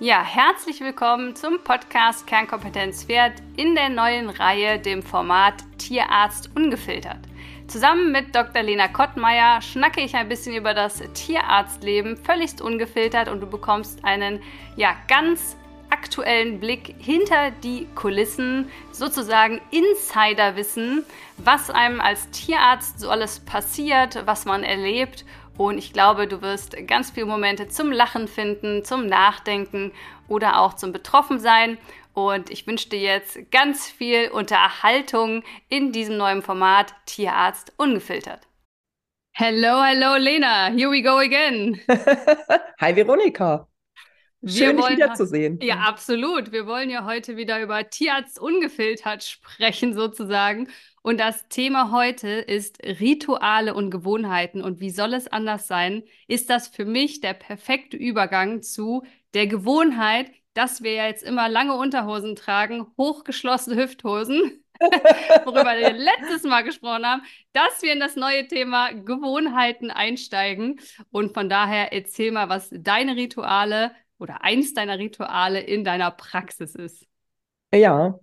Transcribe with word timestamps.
Ja, 0.00 0.22
herzlich 0.22 0.80
willkommen 0.80 1.34
zum 1.34 1.58
Podcast 1.64 2.24
Kernkompetenz 2.24 3.02
Pferd 3.02 3.32
in 3.56 3.74
der 3.74 3.88
neuen 3.88 4.30
Reihe, 4.30 4.78
dem 4.78 5.02
Format 5.02 5.64
Tierarzt 5.76 6.50
ungefiltert. 6.54 7.18
Zusammen 7.66 8.12
mit 8.12 8.32
Dr. 8.32 8.62
Lena 8.62 8.86
Kottmeier 8.86 9.60
schnacke 9.60 10.00
ich 10.00 10.14
ein 10.14 10.28
bisschen 10.28 10.54
über 10.54 10.72
das 10.72 11.02
Tierarztleben, 11.14 12.16
völligst 12.16 12.60
ungefiltert 12.60 13.28
und 13.28 13.40
du 13.40 13.48
bekommst 13.48 14.04
einen 14.04 14.40
ja 14.76 14.94
ganz 15.08 15.56
aktuellen 15.90 16.60
Blick 16.60 16.94
hinter 17.00 17.50
die 17.50 17.88
Kulissen, 17.96 18.70
sozusagen 18.92 19.60
Insiderwissen, 19.72 21.04
was 21.38 21.70
einem 21.70 22.00
als 22.00 22.30
Tierarzt 22.30 23.00
so 23.00 23.10
alles 23.10 23.40
passiert, 23.40 24.24
was 24.26 24.44
man 24.44 24.62
erlebt. 24.62 25.24
Und 25.58 25.76
ich 25.76 25.92
glaube, 25.92 26.28
du 26.28 26.40
wirst 26.40 26.76
ganz 26.86 27.10
viele 27.10 27.26
Momente 27.26 27.66
zum 27.68 27.90
Lachen 27.90 28.28
finden, 28.28 28.84
zum 28.84 29.06
Nachdenken 29.06 29.92
oder 30.28 30.60
auch 30.60 30.74
zum 30.74 30.92
Betroffensein. 30.92 31.78
Und 32.14 32.48
ich 32.48 32.66
wünsche 32.66 32.88
dir 32.88 33.00
jetzt 33.00 33.50
ganz 33.50 33.88
viel 33.88 34.28
Unterhaltung 34.30 35.42
in 35.68 35.92
diesem 35.92 36.16
neuen 36.16 36.42
Format 36.42 36.94
Tierarzt 37.06 37.72
ungefiltert. 37.76 38.46
Hello, 39.32 39.82
hello, 39.82 40.16
Lena. 40.16 40.70
Here 40.70 40.90
we 40.90 41.02
go 41.02 41.18
again. 41.18 41.80
Hi, 42.80 42.94
Veronika. 42.94 43.68
Schön, 44.44 44.76
dich 44.76 44.88
wiederzusehen. 44.88 45.58
Ja, 45.60 45.76
absolut. 45.76 46.52
Wir 46.52 46.66
wollen 46.66 46.90
ja 46.90 47.04
heute 47.04 47.36
wieder 47.36 47.60
über 47.60 47.88
Tierarzt 47.90 48.38
ungefiltert 48.38 49.24
sprechen, 49.24 49.94
sozusagen. 49.94 50.68
Und 51.02 51.18
das 51.18 51.48
Thema 51.48 51.90
heute 51.90 52.28
ist 52.28 52.82
Rituale 52.84 53.74
und 53.74 53.90
Gewohnheiten. 53.90 54.62
Und 54.62 54.80
wie 54.80 54.90
soll 54.90 55.14
es 55.14 55.26
anders 55.26 55.66
sein? 55.66 56.04
Ist 56.28 56.50
das 56.50 56.68
für 56.68 56.84
mich 56.84 57.20
der 57.20 57.34
perfekte 57.34 57.96
Übergang 57.96 58.62
zu 58.62 59.02
der 59.34 59.46
Gewohnheit, 59.46 60.30
dass 60.54 60.82
wir 60.82 60.92
ja 60.92 61.06
jetzt 61.06 61.22
immer 61.24 61.48
lange 61.48 61.76
Unterhosen 61.76 62.36
tragen, 62.36 62.86
hochgeschlossene 62.96 63.80
Hüfthosen, 63.80 64.64
worüber 65.44 65.76
wir 65.76 65.92
letztes 65.92 66.44
Mal 66.44 66.62
gesprochen 66.62 67.06
haben, 67.06 67.22
dass 67.52 67.82
wir 67.82 67.92
in 67.92 68.00
das 68.00 68.16
neue 68.16 68.46
Thema 68.46 68.92
Gewohnheiten 68.92 69.90
einsteigen. 69.90 70.80
Und 71.10 71.34
von 71.34 71.48
daher 71.48 71.92
erzähl 71.92 72.30
mal, 72.30 72.48
was 72.48 72.70
deine 72.72 73.16
Rituale 73.16 73.92
oder 74.18 74.42
eins 74.42 74.74
deiner 74.74 74.98
Rituale 74.98 75.60
in 75.60 75.84
deiner 75.84 76.10
Praxis 76.10 76.74
ist. 76.74 77.06
Ja, 77.72 78.18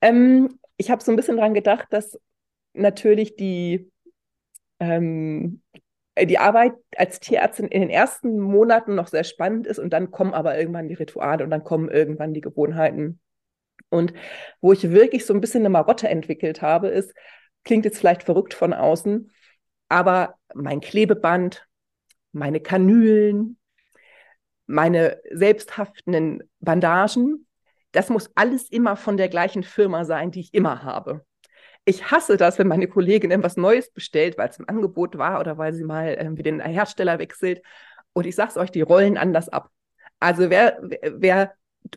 ähm, 0.00 0.58
ich 0.76 0.90
habe 0.90 1.02
so 1.02 1.12
ein 1.12 1.16
bisschen 1.16 1.36
dran 1.36 1.54
gedacht, 1.54 1.86
dass 1.90 2.18
natürlich 2.72 3.36
die, 3.36 3.90
ähm, 4.80 5.62
die 6.18 6.38
Arbeit 6.38 6.74
als 6.96 7.20
Tierärztin 7.20 7.68
in 7.68 7.80
den 7.80 7.90
ersten 7.90 8.38
Monaten 8.38 8.94
noch 8.94 9.08
sehr 9.08 9.24
spannend 9.24 9.66
ist 9.66 9.78
und 9.78 9.92
dann 9.92 10.10
kommen 10.10 10.34
aber 10.34 10.58
irgendwann 10.58 10.88
die 10.88 10.94
Rituale 10.94 11.44
und 11.44 11.50
dann 11.50 11.64
kommen 11.64 11.88
irgendwann 11.88 12.34
die 12.34 12.40
Gewohnheiten. 12.40 13.20
Und 13.90 14.14
wo 14.60 14.72
ich 14.72 14.90
wirklich 14.90 15.26
so 15.26 15.34
ein 15.34 15.40
bisschen 15.40 15.60
eine 15.60 15.68
Marotte 15.68 16.08
entwickelt 16.08 16.62
habe, 16.62 16.88
ist, 16.88 17.14
klingt 17.64 17.84
jetzt 17.84 17.98
vielleicht 17.98 18.22
verrückt 18.22 18.54
von 18.54 18.72
außen, 18.72 19.30
aber 19.88 20.36
mein 20.54 20.80
Klebeband, 20.80 21.66
meine 22.32 22.60
Kanülen, 22.60 23.58
meine 24.66 25.20
selbsthaftenden 25.30 26.42
Bandagen, 26.60 27.46
das 27.92 28.10
muss 28.10 28.30
alles 28.34 28.68
immer 28.68 28.96
von 28.96 29.16
der 29.16 29.28
gleichen 29.28 29.62
Firma 29.62 30.04
sein, 30.04 30.30
die 30.30 30.40
ich 30.40 30.54
immer 30.54 30.82
habe. 30.82 31.24
Ich 31.84 32.10
hasse 32.10 32.36
das, 32.36 32.58
wenn 32.58 32.66
meine 32.66 32.88
Kollegin 32.88 33.30
etwas 33.30 33.56
Neues 33.56 33.92
bestellt, 33.92 34.36
weil 34.36 34.48
es 34.48 34.58
im 34.58 34.68
Angebot 34.68 35.18
war 35.18 35.40
oder 35.40 35.56
weil 35.56 35.72
sie 35.72 35.84
mal 35.84 36.08
äh, 36.08 36.42
den 36.42 36.60
Hersteller 36.60 37.18
wechselt. 37.18 37.62
Und 38.12 38.26
ich 38.26 38.34
sage 38.34 38.50
es 38.50 38.56
euch, 38.56 38.70
die 38.70 38.82
rollen 38.82 39.16
anders 39.16 39.48
ab. 39.48 39.70
Also 40.18 40.50
wer, 40.50 40.80
wer 40.82 41.52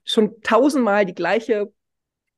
schon 0.05 0.41
tausendmal 0.41 1.05
die 1.05 1.15
gleiche 1.15 1.71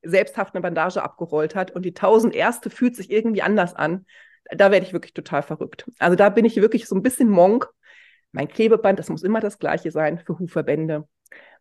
selbsthaftende 0.02 0.62
Bandage 0.62 1.04
abgerollt 1.04 1.56
hat 1.56 1.72
und 1.72 1.84
die 1.84 1.94
tausend 1.94 2.34
erste 2.34 2.70
fühlt 2.70 2.96
sich 2.96 3.12
irgendwie 3.12 3.42
anders 3.42 3.76
an, 3.76 4.06
da 4.50 4.72
werde 4.72 4.86
ich 4.86 4.94
wirklich 4.94 5.14
total 5.14 5.44
verrückt. 5.44 5.86
Also 6.00 6.16
da 6.16 6.30
bin 6.30 6.46
ich 6.46 6.56
wirklich 6.56 6.88
so 6.88 6.96
ein 6.96 7.04
bisschen 7.04 7.30
Monk 7.30 7.70
mein 8.32 8.48
Klebeband, 8.48 9.00
das 9.00 9.10
muss 9.10 9.24
immer 9.24 9.40
das 9.40 9.60
gleiche 9.60 9.92
sein 9.92 10.20
für 10.20 10.40
Hufverbände. 10.40 11.08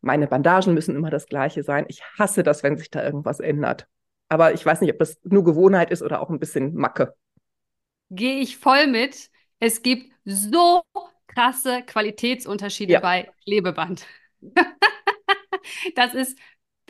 Meine 0.00 0.26
Bandagen 0.26 0.74
müssen 0.74 0.96
immer 0.96 1.10
das 1.10 1.26
gleiche 1.26 1.62
sein. 1.62 1.84
Ich 1.88 2.02
hasse 2.18 2.42
das, 2.42 2.62
wenn 2.62 2.76
sich 2.76 2.90
da 2.90 3.04
irgendwas 3.04 3.40
ändert. 3.40 3.86
Aber 4.28 4.54
ich 4.54 4.64
weiß 4.64 4.80
nicht, 4.80 4.92
ob 4.92 4.98
das 4.98 5.18
nur 5.24 5.44
Gewohnheit 5.44 5.90
ist 5.90 6.02
oder 6.02 6.20
auch 6.20 6.30
ein 6.30 6.38
bisschen 6.38 6.74
Macke. 6.74 7.14
Gehe 8.10 8.40
ich 8.40 8.56
voll 8.56 8.86
mit. 8.86 9.30
Es 9.58 9.82
gibt 9.82 10.12
so 10.24 10.82
krasse 11.26 11.82
Qualitätsunterschiede 11.82 12.94
ja. 12.94 13.00
bei 13.00 13.30
Klebeband. 13.44 14.06
das 15.94 16.14
ist 16.14 16.38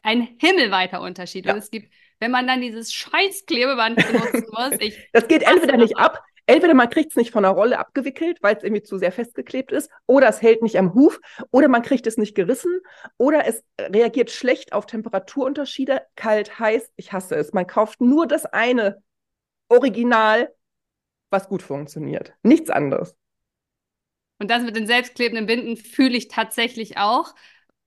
ein 0.02 0.36
himmelweiter 0.38 1.00
Unterschied. 1.00 1.46
Ja. 1.46 1.52
Und 1.52 1.58
es 1.58 1.70
gibt, 1.70 1.92
wenn 2.20 2.30
man 2.30 2.46
dann 2.46 2.60
dieses 2.60 2.92
scheiß 2.92 3.46
Klebeband 3.46 3.96
benutzen 3.96 4.46
muss, 4.52 4.80
ich. 4.80 5.08
Das 5.12 5.26
geht 5.28 5.42
entweder 5.42 5.76
nicht 5.76 5.96
ab 5.96 6.22
entweder 6.50 6.74
man 6.74 6.90
kriegt 6.90 7.12
es 7.12 7.16
nicht 7.16 7.30
von 7.30 7.42
der 7.42 7.52
Rolle 7.52 7.78
abgewickelt, 7.78 8.38
weil 8.42 8.56
es 8.56 8.62
irgendwie 8.62 8.82
zu 8.82 8.98
sehr 8.98 9.12
festgeklebt 9.12 9.72
ist, 9.72 9.90
oder 10.06 10.28
es 10.28 10.42
hält 10.42 10.62
nicht 10.62 10.76
am 10.76 10.94
Huf, 10.94 11.20
oder 11.50 11.68
man 11.68 11.82
kriegt 11.82 12.06
es 12.06 12.16
nicht 12.16 12.34
gerissen, 12.34 12.80
oder 13.16 13.46
es 13.46 13.64
reagiert 13.78 14.30
schlecht 14.30 14.72
auf 14.72 14.86
Temperaturunterschiede, 14.86 16.02
kalt, 16.16 16.58
heiß. 16.58 16.92
Ich 16.96 17.12
hasse 17.12 17.36
es. 17.36 17.52
Man 17.52 17.66
kauft 17.66 18.00
nur 18.00 18.26
das 18.26 18.46
eine 18.46 19.02
Original, 19.68 20.52
was 21.30 21.48
gut 21.48 21.62
funktioniert. 21.62 22.34
Nichts 22.42 22.70
anderes. 22.70 23.16
Und 24.38 24.50
das 24.50 24.62
mit 24.62 24.74
den 24.74 24.86
selbstklebenden 24.86 25.46
Binden 25.46 25.76
fühle 25.76 26.16
ich 26.16 26.28
tatsächlich 26.28 26.96
auch 26.96 27.34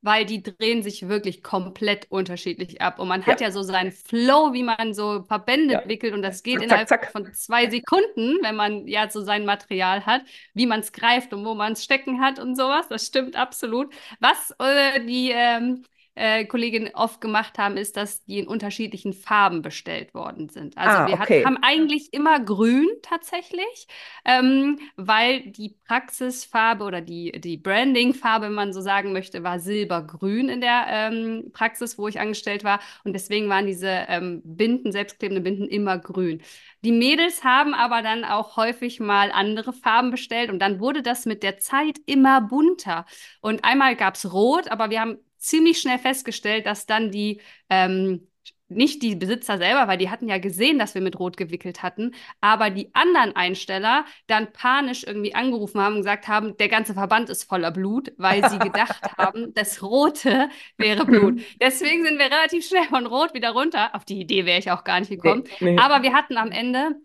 weil 0.04 0.26
die 0.26 0.44
drehen 0.44 0.84
sich 0.84 1.08
wirklich 1.08 1.42
komplett 1.42 2.08
unterschiedlich 2.10 2.82
ab. 2.82 3.00
Und 3.00 3.08
man 3.08 3.26
hat 3.26 3.40
ja, 3.40 3.48
ja 3.48 3.54
so 3.54 3.64
seinen 3.64 3.94
Flow, 3.94 4.52
wie 4.52 4.64
man 4.64 4.94
so 4.94 5.24
Verbände 5.24 5.74
ja. 5.76 5.88
wickelt. 5.88 6.14
Und 6.14 6.22
das 6.22 6.44
geht 6.44 6.56
zack, 6.56 6.64
innerhalb 6.64 6.88
zack. 6.90 7.12
von 7.12 7.34
zwei 7.34 7.70
Sekunden, 7.70 8.38
wenn 8.42 8.56
man 8.56 8.86
ja 8.86 9.10
so 9.10 9.22
sein 9.22 9.46
Material 9.46 10.06
hat, 10.06 10.24
wie 10.54 10.66
man 10.66 10.82
es 10.82 10.92
greift 10.92 11.34
und 11.34 11.46
wo 11.46 11.56
man 11.56 11.72
es 11.74 11.86
stecken 11.86 12.20
hat 12.22 12.38
und 12.38 12.58
sowas. 12.58 12.90
Das 12.90 13.08
stimmt 13.08 13.38
absolut. 13.38 13.94
Was 14.20 14.54
äh, 14.60 15.06
die 15.06 15.32
ähm, 15.34 15.84
äh, 16.16 16.46
Kolleginnen 16.46 16.92
oft 16.94 17.22
gemacht 17.22 17.58
haben, 17.58 17.78
ist, 17.78 17.98
dass 17.98 18.24
die 18.26 18.40
in 18.40 18.48
unterschiedlichen 18.48 19.14
Farben 19.14 19.62
bestellt 19.62 20.14
worden 20.14 20.50
sind. 20.50 20.78
Also 20.78 20.98
ah, 20.98 21.08
wir 21.08 21.16
okay. 21.16 21.44
haben 21.46 21.58
eigentlich 21.62 22.14
immer 22.14 22.40
grün 22.40 22.88
tatsächlich, 23.02 23.88
ähm, 24.26 24.80
weil 24.96 25.42
die 25.42 25.76
Praxisfarbe 25.88 26.84
oder 26.84 27.02
die, 27.02 27.40
die 27.40 27.58
Brandingfarbe, 27.58 28.46
wenn 28.46 28.54
man 28.54 28.74
so 28.74 28.82
sagen 28.82 29.14
möchte, 29.14 29.44
war 29.44 29.60
silbergrün 29.60 30.50
in 30.50 30.62
der 30.62 30.86
ähm, 30.88 31.52
Praxis, 31.54 31.98
wo 31.98 32.08
ich 32.08 32.20
angestellt 32.20 32.64
war. 32.64 32.80
Und 33.04 33.14
deswegen 33.14 33.50
waren 33.50 33.66
diese 33.66 34.06
ähm, 34.08 34.42
Binden, 34.44 34.92
selbstklebende 34.92 35.42
Binden 35.42 35.68
immer 35.68 35.98
grün. 35.98 36.42
Die 36.84 36.92
Mädels 36.92 37.44
haben 37.44 37.74
aber 37.74 38.02
dann 38.02 38.26
auch 38.26 38.58
häufig 38.58 39.00
mal 39.00 39.32
andere 39.32 39.72
Farben 39.74 40.12
bestellt 40.12 40.50
und 40.52 40.60
dann 40.60 40.80
wurde 40.80 41.02
das 41.02 41.26
mit 41.26 41.42
der 41.42 41.58
Zeit 41.58 41.98
immer 42.06 42.42
bunter. 42.42 43.06
Und 43.42 43.64
einmal 43.64 43.96
gab 43.96 44.16
es 44.16 44.34
Rot, 44.34 44.68
aber 44.70 44.90
wir 44.90 45.00
haben 45.00 45.18
ziemlich 45.44 45.80
schnell 45.80 46.00
festgestellt, 46.00 46.66
dass 46.66 46.86
dann 46.86 47.12
die 47.12 47.42
ähm, 47.70 48.28
nicht 48.76 49.02
die 49.04 49.16
Besitzer 49.16 49.58
selber, 49.58 49.88
weil 49.88 49.98
die 49.98 50.10
hatten 50.10 50.28
ja 50.28 50.38
gesehen, 50.38 50.80
dass 50.80 50.96
wir 50.96 51.02
mit 51.02 51.20
Rot 51.20 51.38
gewickelt 51.38 51.84
hatten, 51.84 52.12
aber 52.42 52.70
die 52.70 52.94
anderen 52.94 53.36
Einsteller 53.36 54.06
dann 54.28 54.52
panisch 54.52 55.04
irgendwie 55.04 55.36
angerufen 55.36 55.82
haben 55.82 55.96
und 55.96 56.02
gesagt 56.02 56.28
haben, 56.28 56.58
der 56.58 56.70
ganze 56.70 56.94
Verband 56.94 57.30
ist 57.30 57.44
voller 57.44 57.72
Blut, 57.72 58.12
weil 58.18 58.48
sie 58.50 58.60
gedacht 58.60 59.02
haben, 59.18 59.54
das 59.54 59.82
Rote 59.82 60.50
wäre 60.78 61.06
Blut. 61.06 61.42
Deswegen 61.62 62.06
sind 62.06 62.18
wir 62.18 62.26
relativ 62.26 62.66
schnell 62.68 62.86
von 62.86 63.06
Rot 63.06 63.34
wieder 63.34 63.52
runter. 63.52 63.96
Auf 63.96 64.06
die 64.06 64.20
Idee 64.20 64.46
wäre 64.46 64.60
ich 64.60 64.72
auch 64.72 64.84
gar 64.84 65.00
nicht 65.00 65.10
gekommen. 65.10 65.44
Nee, 65.60 65.74
nee. 65.74 65.78
Aber 65.78 66.04
wir 66.04 66.14
hatten 66.14 66.38
am 66.38 66.52
Ende 66.52 66.96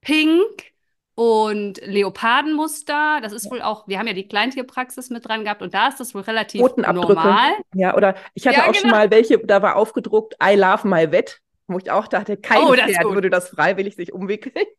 Pink, 0.00 0.72
und 1.18 1.80
Leopardenmuster. 1.84 3.18
Das 3.20 3.32
ist 3.32 3.50
wohl 3.50 3.60
auch, 3.60 3.88
wir 3.88 3.98
haben 3.98 4.06
ja 4.06 4.12
die 4.12 4.28
Kleintierpraxis 4.28 5.10
mit 5.10 5.26
dran 5.26 5.42
gehabt 5.42 5.62
und 5.62 5.74
da 5.74 5.88
ist 5.88 5.98
das 5.98 6.14
wohl 6.14 6.20
relativ 6.22 6.60
normal. 6.76 7.54
Ja, 7.74 7.96
oder 7.96 8.14
ich 8.34 8.46
hatte 8.46 8.58
ja, 8.58 8.62
auch 8.62 8.66
genau. 8.66 8.78
schon 8.78 8.90
mal 8.90 9.10
welche, 9.10 9.40
da 9.40 9.60
war 9.60 9.74
aufgedruckt, 9.74 10.36
I 10.40 10.54
love 10.54 10.86
my 10.86 11.10
vet, 11.10 11.40
wo 11.66 11.76
ich 11.78 11.90
auch 11.90 12.06
dachte, 12.06 12.36
kein 12.36 12.62
oh, 12.62 12.72
Pferd 12.72 13.04
würde 13.06 13.30
das 13.30 13.48
freiwillig 13.48 13.96
sich 13.96 14.12
umwickeln. 14.12 14.64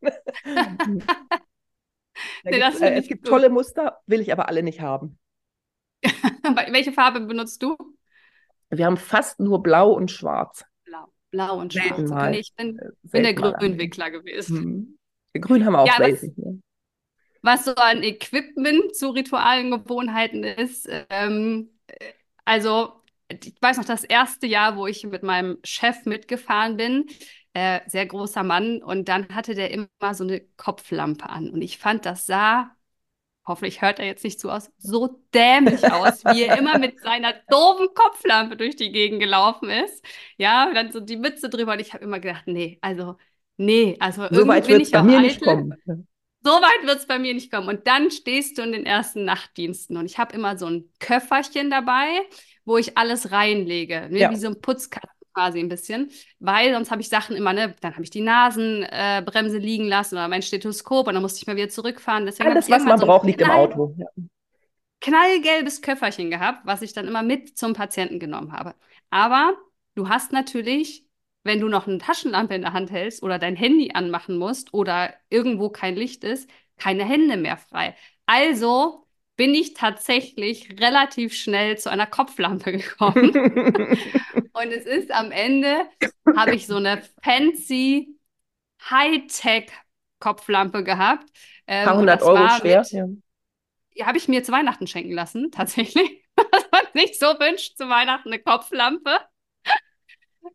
nee, 2.44 2.58
äh, 2.58 2.94
es 2.94 3.06
gibt 3.06 3.24
gut. 3.24 3.30
tolle 3.30 3.50
Muster, 3.50 3.98
will 4.06 4.22
ich 4.22 4.32
aber 4.32 4.48
alle 4.48 4.62
nicht 4.62 4.80
haben. 4.80 5.18
Welche 6.70 6.92
Farbe 6.92 7.20
benutzt 7.20 7.62
du? 7.62 7.76
Wir 8.70 8.86
haben 8.86 8.96
fast 8.96 9.40
nur 9.40 9.62
blau 9.62 9.92
und 9.92 10.10
schwarz. 10.10 10.64
Blau, 10.86 11.04
blau 11.32 11.58
und 11.58 11.74
schwarz. 11.74 12.10
Okay, 12.10 12.38
ich 12.38 12.54
bin, 12.56 12.78
äh, 12.78 12.92
bin 13.02 13.24
der 13.24 13.34
Grünwickler 13.34 14.10
gewesen. 14.10 14.56
Hm. 14.56 14.96
Grün 15.34 15.64
haben 15.64 15.74
wir 15.74 15.80
auch 15.80 15.86
ja, 15.86 15.98
was, 15.98 16.26
was, 17.42 17.64
so 17.64 17.74
an 17.74 18.02
Equipment 18.02 18.94
zu 18.94 19.10
ritualen 19.10 19.70
Gewohnheiten 19.70 20.44
ist, 20.44 20.88
ähm, 21.10 21.70
also 22.44 22.92
ich 23.28 23.54
weiß 23.60 23.76
noch, 23.76 23.84
das 23.84 24.02
erste 24.02 24.46
Jahr, 24.46 24.76
wo 24.76 24.88
ich 24.88 25.04
mit 25.04 25.22
meinem 25.22 25.58
Chef 25.62 26.04
mitgefahren 26.04 26.76
bin, 26.76 27.06
äh, 27.52 27.80
sehr 27.86 28.06
großer 28.06 28.42
Mann, 28.42 28.82
und 28.82 29.08
dann 29.08 29.28
hatte 29.28 29.54
der 29.54 29.70
immer 29.70 30.14
so 30.14 30.24
eine 30.24 30.40
Kopflampe 30.56 31.28
an. 31.28 31.50
Und 31.50 31.62
ich 31.62 31.78
fand, 31.78 32.06
das 32.06 32.26
sah 32.26 32.74
hoffentlich 33.50 33.82
hört 33.82 33.98
er 33.98 34.06
jetzt 34.06 34.24
nicht 34.24 34.40
zu 34.40 34.50
aus, 34.50 34.70
so 34.78 35.20
dämlich 35.34 35.84
aus, 35.92 36.24
wie 36.24 36.44
er 36.44 36.58
immer 36.58 36.78
mit 36.78 37.00
seiner 37.02 37.34
doofen 37.48 37.88
Kopflampe 37.94 38.56
durch 38.56 38.76
die 38.76 38.92
Gegend 38.92 39.20
gelaufen 39.20 39.68
ist. 39.70 40.04
Ja, 40.36 40.72
dann 40.72 40.92
so 40.92 41.00
die 41.00 41.16
Mütze 41.16 41.50
drüber 41.50 41.72
und 41.72 41.80
ich 41.80 41.92
habe 41.92 42.04
immer 42.04 42.20
gedacht, 42.20 42.46
nee, 42.46 42.78
also, 42.80 43.16
nee, 43.60 43.96
also 44.00 44.26
so 44.30 44.46
weit 44.46 44.68
wird 44.68 44.82
es 44.82 44.90
bei 44.90 45.02
mir 45.02 45.18
eitel. 45.18 45.22
nicht 45.22 45.40
kommen. 45.42 45.74
So 46.42 46.50
weit 46.50 46.86
wird 46.86 46.98
es 46.98 47.06
bei 47.06 47.18
mir 47.18 47.34
nicht 47.34 47.50
kommen. 47.50 47.68
Und 47.68 47.86
dann 47.86 48.10
stehst 48.10 48.56
du 48.56 48.62
in 48.62 48.72
den 48.72 48.86
ersten 48.86 49.24
Nachtdiensten 49.24 49.96
und 49.98 50.06
ich 50.06 50.18
habe 50.18 50.34
immer 50.34 50.56
so 50.56 50.66
ein 50.66 50.90
Köfferchen 50.98 51.70
dabei, 51.70 52.08
wo 52.64 52.78
ich 52.78 52.96
alles 52.96 53.30
reinlege, 53.30 54.08
ne? 54.10 54.18
ja. 54.18 54.30
wie 54.30 54.36
so 54.36 54.48
ein 54.48 54.60
Putzkasten 54.60 55.20
quasi 55.32 55.60
ein 55.60 55.68
bisschen, 55.68 56.10
weil 56.38 56.72
sonst 56.72 56.90
habe 56.90 57.00
ich 57.00 57.08
Sachen 57.08 57.36
immer, 57.36 57.52
ne, 57.52 57.74
dann 57.80 57.92
habe 57.92 58.02
ich 58.02 58.10
die 58.10 58.20
Nasenbremse 58.20 59.56
äh, 59.56 59.60
liegen 59.60 59.86
lassen 59.86 60.16
oder 60.16 60.28
mein 60.28 60.42
Stethoskop 60.42 61.06
und 61.06 61.14
dann 61.14 61.22
musste 61.22 61.38
ich 61.40 61.46
mal 61.46 61.56
wieder 61.56 61.68
zurückfahren. 61.68 62.26
Deswegen 62.26 62.50
Alles, 62.50 62.68
was 62.70 62.84
man 62.84 62.98
so 62.98 63.06
braucht, 63.06 63.26
liegt 63.26 63.40
im 63.40 63.50
Auto. 63.50 63.94
Ja. 63.96 64.06
Knallgelbes 65.00 65.82
Köfferchen 65.82 66.30
gehabt, 66.30 66.60
was 66.64 66.82
ich 66.82 66.92
dann 66.92 67.08
immer 67.08 67.22
mit 67.22 67.56
zum 67.56 67.72
Patienten 67.72 68.18
genommen 68.18 68.52
habe. 68.52 68.74
Aber 69.08 69.54
du 69.94 70.08
hast 70.08 70.32
natürlich, 70.32 71.04
wenn 71.42 71.60
du 71.60 71.68
noch 71.68 71.86
eine 71.86 71.98
Taschenlampe 71.98 72.54
in 72.54 72.62
der 72.62 72.72
Hand 72.72 72.90
hältst 72.90 73.22
oder 73.22 73.38
dein 73.38 73.56
Handy 73.56 73.92
anmachen 73.94 74.36
musst 74.36 74.74
oder 74.74 75.14
irgendwo 75.30 75.70
kein 75.70 75.96
Licht 75.96 76.24
ist, 76.24 76.48
keine 76.76 77.04
Hände 77.04 77.36
mehr 77.36 77.56
frei. 77.56 77.94
Also 78.26 79.06
bin 79.36 79.54
ich 79.54 79.72
tatsächlich 79.72 80.68
relativ 80.80 81.34
schnell 81.34 81.78
zu 81.78 81.90
einer 81.90 82.06
Kopflampe 82.06 82.72
gekommen. 82.76 83.30
und 84.52 84.70
es 84.70 84.84
ist 84.84 85.10
am 85.10 85.32
Ende, 85.32 85.86
habe 86.36 86.54
ich 86.54 86.66
so 86.66 86.76
eine 86.76 87.02
fancy 87.22 88.20
Hightech-Kopflampe 88.88 90.84
gehabt. 90.84 91.28
Ähm, 91.66 91.86
Paar 91.86 91.96
hundert 91.96 92.22
Euro 92.22 92.48
schwer. 92.58 92.80
Mit, 92.80 92.92
ja. 92.92 94.06
Habe 94.06 94.18
ich 94.18 94.28
mir 94.28 94.42
zu 94.42 94.52
Weihnachten 94.52 94.86
schenken 94.86 95.12
lassen, 95.12 95.50
tatsächlich. 95.52 96.22
Was 96.36 96.66
man 96.70 96.82
sich 96.94 97.18
so 97.18 97.26
wünscht, 97.26 97.76
zu 97.76 97.88
Weihnachten 97.88 98.28
eine 98.28 98.42
Kopflampe. 98.42 99.20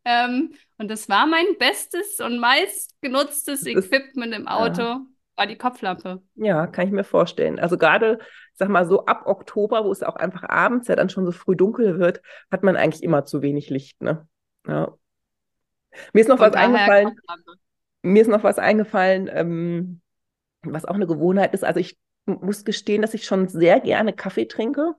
ähm, 0.04 0.54
und 0.78 0.90
das 0.90 1.10
war 1.10 1.26
mein 1.26 1.46
bestes 1.58 2.20
und 2.20 2.40
meistgenutztes 2.40 3.66
Equipment 3.66 4.34
im 4.34 4.48
Auto. 4.48 4.82
Ja 4.82 5.02
war 5.36 5.48
die 5.48 5.58
Kopflampe. 5.58 6.22
Ja, 6.36 6.68
kann 6.68 6.88
ich 6.88 6.94
mir 6.94 7.04
vorstellen. 7.04 7.60
Also 7.60 7.78
gerade, 7.78 8.20
sag 8.54 8.70
mal, 8.70 8.88
so 8.88 9.06
ab 9.06 9.24
Oktober, 9.26 9.86
wo 9.86 9.92
es 9.92 10.04
auch 10.04 10.16
einfach 10.16 10.44
abends 10.48 10.88
ja 10.88 10.96
dann 10.96 11.10
schon 11.10 11.26
so 11.26 11.32
früh 11.32 11.56
dunkel 11.56 12.00
wird, 12.00 12.22
hat 12.52 12.64
man 12.64 12.76
eigentlich 12.76 13.04
immer 13.04 13.26
zu 13.26 13.42
wenig 13.42 13.70
Licht, 13.70 14.02
ne? 14.02 14.28
Ja. 14.68 14.94
Mir 16.14 16.22
ist 16.22 16.28
noch 16.28 16.38
Von 16.38 16.48
was 16.48 16.56
eingefallen. 16.56 17.16
Mir 18.02 18.22
ist 18.22 18.28
noch 18.28 18.44
was 18.44 18.60
eingefallen, 18.60 19.30
ähm, 19.32 20.02
was 20.62 20.86
auch 20.86 20.96
eine 20.96 21.08
Gewohnheit 21.08 21.54
ist. 21.54 21.64
Also 21.64 21.80
ich 21.80 21.98
muss 22.26 22.66
gestehen, 22.66 23.02
dass 23.02 23.14
ich 23.14 23.26
schon 23.26 23.48
sehr 23.48 23.80
gerne 23.80 24.14
Kaffee 24.14 24.46
trinke 24.46 24.94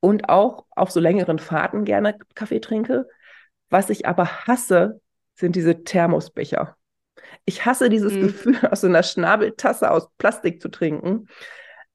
und 0.00 0.28
auch 0.28 0.66
auf 0.70 0.90
so 0.90 1.00
längeren 1.00 1.38
Fahrten 1.38 1.84
gerne 1.84 2.18
Kaffee 2.34 2.60
trinke. 2.60 3.08
Was 3.70 3.88
ich 3.88 4.06
aber 4.06 4.46
hasse, 4.46 5.00
sind 5.34 5.56
diese 5.56 5.84
Thermosbecher. 5.84 6.76
Ich 7.44 7.64
hasse 7.64 7.88
dieses 7.88 8.12
mhm. 8.12 8.22
Gefühl, 8.22 8.56
aus 8.70 8.82
so 8.82 8.86
einer 8.86 9.02
Schnabeltasse 9.02 9.90
aus 9.90 10.08
Plastik 10.18 10.60
zu 10.60 10.68
trinken. 10.68 11.28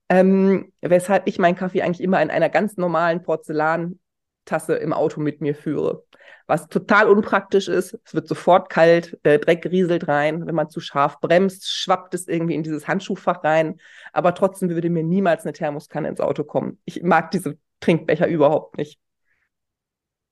Ähm, 0.10 0.72
weshalb 0.82 1.28
ich 1.28 1.40
meinen 1.40 1.56
Kaffee 1.56 1.82
eigentlich 1.82 2.02
immer 2.02 2.22
in 2.22 2.30
einer 2.30 2.50
ganz 2.50 2.78
normalen 2.78 3.24
Porzellantasse 3.24 4.76
im 4.76 4.94
Auto 4.94 5.20
mit 5.20 5.42
mir 5.42 5.56
führe. 5.56 6.04
Was 6.48 6.68
total 6.68 7.10
unpraktisch 7.10 7.68
ist. 7.68 7.98
Es 8.06 8.14
wird 8.14 8.28
sofort 8.28 8.70
kalt, 8.70 9.18
der 9.26 9.40
Dreck 9.40 9.66
rieselt 9.66 10.08
rein. 10.08 10.46
Wenn 10.46 10.54
man 10.54 10.70
zu 10.70 10.80
scharf 10.80 11.20
bremst, 11.20 11.68
schwappt 11.68 12.14
es 12.14 12.28
irgendwie 12.28 12.54
in 12.54 12.62
dieses 12.62 12.88
Handschuhfach 12.88 13.44
rein. 13.44 13.80
Aber 14.14 14.36
trotzdem 14.36 14.70
würde 14.70 14.92
mir 14.92 15.04
niemals 15.04 15.44
eine 15.44 15.54
Thermoskanne 15.54 16.08
ins 16.08 16.20
Auto 16.20 16.44
kommen. 16.44 16.80
Ich 16.86 17.02
mag 17.02 17.32
diese 17.32 17.58
Trinkbecher 17.80 18.28
überhaupt 18.28 18.78
nicht. 18.78 19.00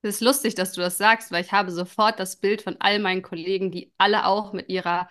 Es 0.04 0.16
ist 0.16 0.22
lustig, 0.22 0.54
dass 0.56 0.74
du 0.74 0.82
das 0.82 0.98
sagst, 0.98 1.32
weil 1.32 1.44
ich 1.44 1.54
habe 1.54 1.72
sofort 1.72 2.20
das 2.20 2.36
Bild 2.36 2.62
von 2.62 2.76
all 2.80 3.00
meinen 3.00 3.22
Kollegen, 3.22 3.72
die 3.72 3.94
alle 3.98 4.26
auch 4.26 4.52
mit 4.52 4.68
ihrer 4.68 5.10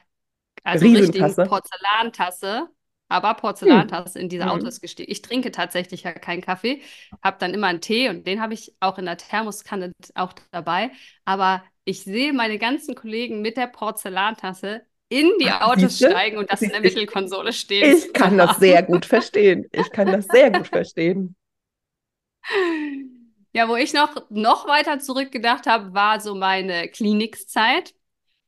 also 0.64 0.86
richtigen 0.86 1.34
Porzellantasse, 1.34 2.68
aber 3.08 3.32
Porzellantasse 3.34 4.18
hm. 4.18 4.22
in 4.22 4.28
dieser 4.28 4.44
hm. 4.44 4.50
Autos 4.50 4.82
gestiegen. 4.82 5.10
Ich 5.10 5.22
trinke 5.22 5.50
tatsächlich 5.50 6.02
ja 6.02 6.12
keinen 6.12 6.42
Kaffee, 6.42 6.82
habe 7.22 7.38
dann 7.40 7.54
immer 7.54 7.68
einen 7.68 7.80
Tee 7.80 8.10
und 8.10 8.26
den 8.26 8.42
habe 8.42 8.52
ich 8.52 8.74
auch 8.80 8.98
in 8.98 9.06
der 9.06 9.16
Thermoskanne 9.16 9.92
auch 10.14 10.34
dabei. 10.50 10.90
Aber 11.24 11.64
ich 11.84 12.04
sehe 12.04 12.34
meine 12.34 12.58
ganzen 12.58 12.94
Kollegen 12.94 13.40
mit 13.40 13.56
der 13.56 13.68
Porzellantasse 13.68 14.82
in 15.08 15.30
die 15.40 15.48
Ach, 15.48 15.68
Autos 15.68 15.96
steigen 15.96 16.36
und 16.36 16.52
das 16.52 16.60
in 16.60 16.68
der 16.68 16.82
Mittelkonsole 16.82 17.54
stehen. 17.54 17.96
Ich 17.96 18.12
kann 18.12 18.36
das 18.36 18.58
sehr 18.58 18.82
gut 18.82 19.06
verstehen. 19.06 19.66
Ich 19.72 19.90
kann 19.90 20.08
das 20.12 20.26
sehr 20.26 20.50
gut 20.50 20.68
verstehen. 20.68 21.34
Ja, 23.52 23.68
wo 23.68 23.76
ich 23.76 23.92
noch, 23.92 24.28
noch 24.30 24.66
weiter 24.66 24.98
zurückgedacht 24.98 25.66
habe, 25.66 25.92
war 25.94 26.20
so 26.20 26.34
meine 26.34 26.88
Klinikzeit. 26.88 27.94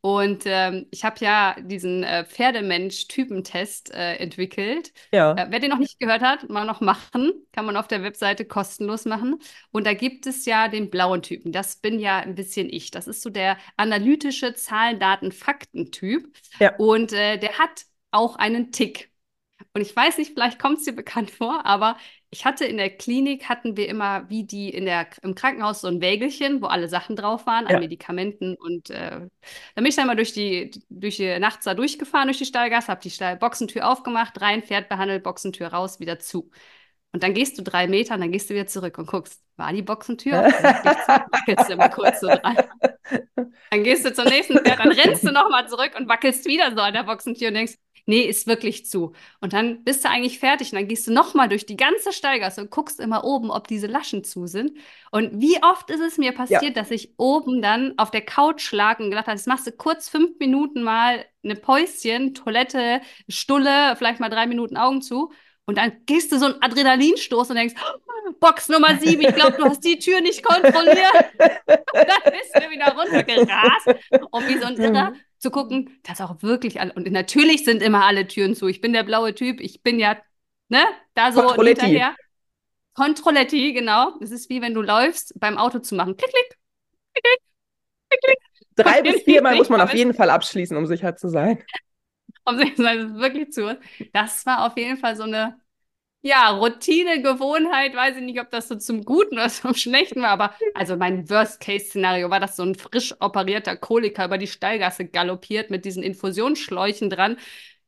Und 0.05 0.43
ähm, 0.45 0.87
ich 0.91 1.03
habe 1.03 1.17
ja 1.21 1.56
diesen 1.59 2.05
äh, 2.05 2.27
Pferdemensch-Typentest 2.27 3.91
äh, 3.95 4.17
entwickelt. 4.17 4.93
Ja. 5.12 5.33
Äh, 5.33 5.47
wer 5.49 5.61
den 5.61 5.71
noch 5.71 5.79
nicht 5.79 5.99
gehört 5.99 6.21
hat, 6.21 6.51
mal 6.51 6.67
noch 6.67 6.83
machen. 6.83 7.33
Kann 7.53 7.65
man 7.65 7.79
auf 7.79 7.89
der 7.89 8.03
Webseite 8.03 8.45
kostenlos 8.45 9.06
machen. 9.06 9.41
Und 9.73 9.87
da 9.87 9.95
gibt 9.95 10.27
es 10.27 10.45
ja 10.45 10.69
den 10.69 10.91
blauen 10.91 11.23
Typen. 11.23 11.53
Das 11.53 11.77
bin 11.77 11.99
ja 11.99 12.19
ein 12.19 12.35
bisschen 12.35 12.69
ich. 12.69 12.91
Das 12.91 13.06
ist 13.06 13.23
so 13.23 13.31
der 13.31 13.56
analytische 13.79 14.53
Zahlen, 14.53 15.01
Daten, 15.01 15.33
Fakten-Typ. 15.33 16.31
Ja. 16.61 16.77
Und 16.77 17.15
äh, 17.15 17.39
der 17.39 17.59
hat 17.59 17.87
auch 18.11 18.37
einen 18.37 18.73
Tick. 18.73 19.11
Und 19.75 19.81
ich 19.81 19.94
weiß 19.94 20.19
nicht, 20.19 20.32
vielleicht 20.35 20.61
kommt 20.61 20.79
es 20.79 20.85
dir 20.85 20.94
bekannt 20.94 21.31
vor, 21.32 21.67
aber 21.67 21.97
ich 22.31 22.44
hatte 22.44 22.65
in 22.65 22.76
der 22.76 22.91
Klinik, 22.91 23.49
hatten 23.49 23.76
wir 23.76 23.88
immer 23.88 24.29
wie 24.29 24.44
die 24.44 24.71
in 24.71 24.87
der, 24.87 25.06
im 25.23 25.35
Krankenhaus 25.35 25.82
so 25.82 25.88
ein 25.88 26.00
Wägelchen, 26.00 26.62
wo 26.62 26.67
alle 26.67 26.88
Sachen 26.88 27.17
drauf 27.17 27.47
waren, 27.47 27.67
ja. 27.69 27.75
an 27.75 27.81
Medikamenten. 27.81 28.56
Und 28.56 28.91
äh, 28.91 29.11
dann 29.11 29.31
bin 29.76 29.87
ich 29.87 29.97
dann 29.97 30.06
mal 30.06 30.17
durch 30.17 30.32
die, 30.32 30.71
durch 30.88 31.17
die 31.17 31.38
nachts 31.38 31.65
da 31.65 31.75
durchgefahren, 31.75 32.29
durch 32.29 32.38
die 32.38 32.44
Stallgasse, 32.44 32.88
habe 32.88 33.00
die 33.00 33.11
Stall 33.11 33.37
Boxentür 33.37 33.88
aufgemacht, 33.88 34.41
rein, 34.41 34.62
Pferd 34.62 34.88
behandelt, 34.88 35.23
Boxentür 35.23 35.69
raus, 35.69 36.00
wieder 36.00 36.19
zu. 36.19 36.50
Und 37.12 37.23
dann 37.23 37.35
gehst 37.35 37.56
du 37.59 37.62
drei 37.62 37.87
Meter 37.87 38.15
und 38.15 38.20
dann 38.20 38.32
gehst 38.32 38.50
du 38.50 38.55
wieder 38.55 38.67
zurück 38.67 38.99
und 38.99 39.06
guckst, 39.06 39.41
war 39.56 39.73
die 39.73 39.82
Boxentür? 39.82 40.32
wackelst 40.32 41.69
du 41.69 41.75
immer 41.75 41.88
kurz 41.88 42.20
so 42.20 42.27
dran. 42.27 42.56
Dann 43.70 43.85
gehst 43.85 44.05
du 44.05 44.12
zum 44.12 44.25
nächsten 44.25 44.59
Pferd, 44.59 44.79
dann 44.79 44.93
rennst 44.93 45.25
du 45.25 45.31
nochmal 45.31 45.69
zurück 45.69 45.93
und 45.99 46.09
wackelst 46.09 46.47
wieder 46.47 46.73
so 46.73 46.81
an 46.81 46.94
der 46.94 47.03
Boxentür 47.03 47.49
und 47.49 47.55
denkst, 47.55 47.75
nee, 48.06 48.23
ist 48.23 48.47
wirklich 48.47 48.87
zu. 48.87 49.12
Und 49.41 49.53
dann 49.53 49.83
bist 49.85 50.05
du 50.05 50.09
eigentlich 50.09 50.39
fertig 50.39 50.73
und 50.73 50.79
dann 50.79 50.89
gehst 50.89 51.06
du 51.06 51.12
nochmal 51.12 51.49
durch 51.49 51.67
die 51.67 51.77
ganze 51.77 52.12
Steigasse 52.12 52.61
und 52.61 52.71
guckst 52.71 53.01
immer 53.01 53.25
oben, 53.25 53.51
ob 53.51 53.69
diese 53.69 53.87
Laschen 53.87 54.25
zu 54.25 54.47
sind. 54.47 54.73
Und 55.11 55.41
wie 55.41 55.62
oft 55.62 55.91
ist 55.91 56.01
es 56.01 56.19
mir 56.19 56.33
passiert, 56.33 56.63
ja. 56.63 56.70
dass 56.70 56.91
ich 56.91 57.15
oben 57.19 57.63
dann 57.63 57.94
auf 57.96 58.11
der 58.11 58.25
Couch 58.25 58.73
lag 58.73 58.99
und 58.99 59.11
gedacht 59.11 59.27
habe, 59.27 59.37
das 59.37 59.46
machst 59.46 59.67
du 59.67 59.73
kurz 59.73 60.08
fünf 60.08 60.39
Minuten 60.39 60.82
mal 60.82 61.25
eine 61.43 61.56
Päuschen, 61.56 62.34
Toilette, 62.34 63.01
Stulle, 63.29 63.96
vielleicht 63.96 64.20
mal 64.20 64.31
drei 64.31 64.46
Minuten 64.46 64.77
Augen 64.77 65.03
zu. 65.03 65.32
Und 65.67 65.79
dann 65.79 65.93
gehst 66.05 66.31
du 66.31 66.39
so 66.39 66.46
einen 66.46 66.63
Adrenalinstoß 66.63 67.51
und 67.51 67.56
denkst, 67.56 67.75
Box 68.41 68.69
Nummer 68.69 68.96
sieben, 68.99 69.23
ich 69.23 69.34
glaube, 69.34 69.56
du 69.56 69.65
hast 69.65 69.84
die 69.84 69.99
Tür 69.99 70.20
nicht 70.20 70.44
kontrolliert. 70.44 71.15
und 71.39 71.79
dann 71.94 72.32
bist 72.32 72.55
du 72.55 72.70
wieder 72.70 72.94
runtergerast 72.94 73.87
und 74.31 74.49
wie 74.49 74.58
so 74.58 74.67
ein 74.67 74.77
Irrer 74.77 75.13
zu 75.44 75.51
gucken, 75.51 76.01
dass 76.03 76.22
auch 76.22 76.43
wirklich 76.43 76.81
alle, 76.81 76.93
und 76.94 77.10
natürlich 77.13 77.65
sind 77.65 77.82
immer 77.82 78.05
alle 78.05 78.27
Türen 78.27 78.55
zu. 78.56 78.67
Ich 78.67 78.81
bin 78.81 78.94
der 78.94 79.03
blaue 79.03 79.34
Typ, 79.34 79.60
ich 79.60 79.82
bin 79.82 79.98
ja, 79.98 80.17
ne, 80.69 80.82
da 81.13 81.32
so 81.32 81.43
Kontrolletti. 81.43 81.82
hinterher. 81.82 82.17
Kontrolletti, 82.94 83.74
genau. 83.74 84.19
Das 84.20 84.31
ist 84.31 84.48
wie 84.48 84.63
wenn 84.63 84.72
du 84.72 84.81
läufst, 84.81 85.39
beim 85.39 85.58
Auto 85.58 85.81
zu 85.81 85.94
machen. 85.94 86.17
Klick, 86.17 86.31
klick, 86.31 86.58
klick, 87.13 87.41
klick, 88.08 88.20
klick. 88.24 88.39
Drei 88.77 89.03
bis 89.03 89.22
viermal 89.22 89.55
muss 89.56 89.69
man 89.69 89.82
auf 89.82 89.93
jeden 89.94 90.15
Fall 90.15 90.31
abschließen, 90.31 90.77
um 90.77 90.86
sicher 90.86 91.15
zu 91.15 91.29
sein. 91.29 91.63
Um 92.46 92.58
sicher 92.58 92.74
zu 92.74 92.82
sein, 92.82 92.98
das 92.98 93.10
ist 93.13 93.20
wirklich 93.20 93.53
zu. 93.53 93.79
Das 94.13 94.44
war 94.44 94.67
auf 94.67 94.77
jeden 94.77 94.98
Fall 94.98 95.17
so 95.17 95.22
eine 95.22 95.58
ja, 96.26 96.48
Routine, 96.52 97.20
Gewohnheit, 97.20 97.94
weiß 97.94 98.16
ich 98.16 98.22
nicht, 98.22 98.40
ob 98.40 98.50
das 98.50 98.66
so 98.66 98.76
zum 98.76 99.04
Guten 99.04 99.34
oder 99.34 99.48
zum 99.50 99.74
Schlechten 99.74 100.22
war, 100.22 100.31
aber 100.31 100.54
also 100.72 100.96
mein 100.96 101.28
Worst-Case-Szenario 101.28 102.31
war, 102.31 102.40
dass 102.40 102.56
so 102.56 102.62
ein 102.62 102.74
frisch 102.74 103.14
operierter 103.20 103.76
Koliker 103.76 104.24
über 104.24 104.38
die 104.38 104.46
Stallgasse 104.46 105.04
galoppiert 105.04 105.69
mit 105.70 105.84
diesen 105.84 106.02
Infusionsschläuchen 106.02 107.10
dran. 107.10 107.36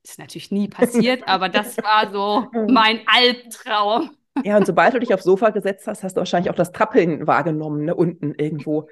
Ist 0.04 0.18
natürlich 0.18 0.50
nie 0.50 0.68
passiert, 0.68 1.22
aber 1.26 1.48
das 1.48 1.78
war 1.78 2.12
so 2.12 2.46
mein 2.68 3.00
Albtraum. 3.06 4.10
Ja, 4.44 4.58
und 4.58 4.66
sobald 4.66 4.92
du 4.92 5.00
dich 5.00 5.14
aufs 5.14 5.24
Sofa 5.24 5.48
gesetzt 5.48 5.86
hast, 5.86 6.02
hast 6.02 6.16
du 6.16 6.18
wahrscheinlich 6.18 6.50
auch 6.50 6.56
das 6.56 6.72
Trappeln 6.72 7.26
wahrgenommen, 7.26 7.86
ne, 7.86 7.94
unten 7.94 8.34
irgendwo. 8.34 8.86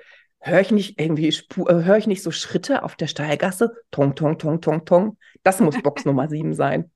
Höre 0.47 0.61
ich 0.61 0.71
nicht 0.71 1.01
irgendwie, 1.01 1.29
äh, 1.29 1.85
höre 1.85 1.97
ich 1.97 2.07
nicht 2.07 2.23
so 2.23 2.31
Schritte 2.31 2.83
auf 2.83 2.97
der 2.97 3.07
Stallgasse? 3.07 3.75
Tong, 3.91 4.15
tong, 4.15 4.37
tong, 4.37 4.61
tong, 4.61 4.85
tong. 4.85 5.17
Das 5.43 5.59
muss 5.61 5.81
Box 5.83 6.05
Nummer 6.05 6.29
7 6.29 6.53
sein. 6.53 6.91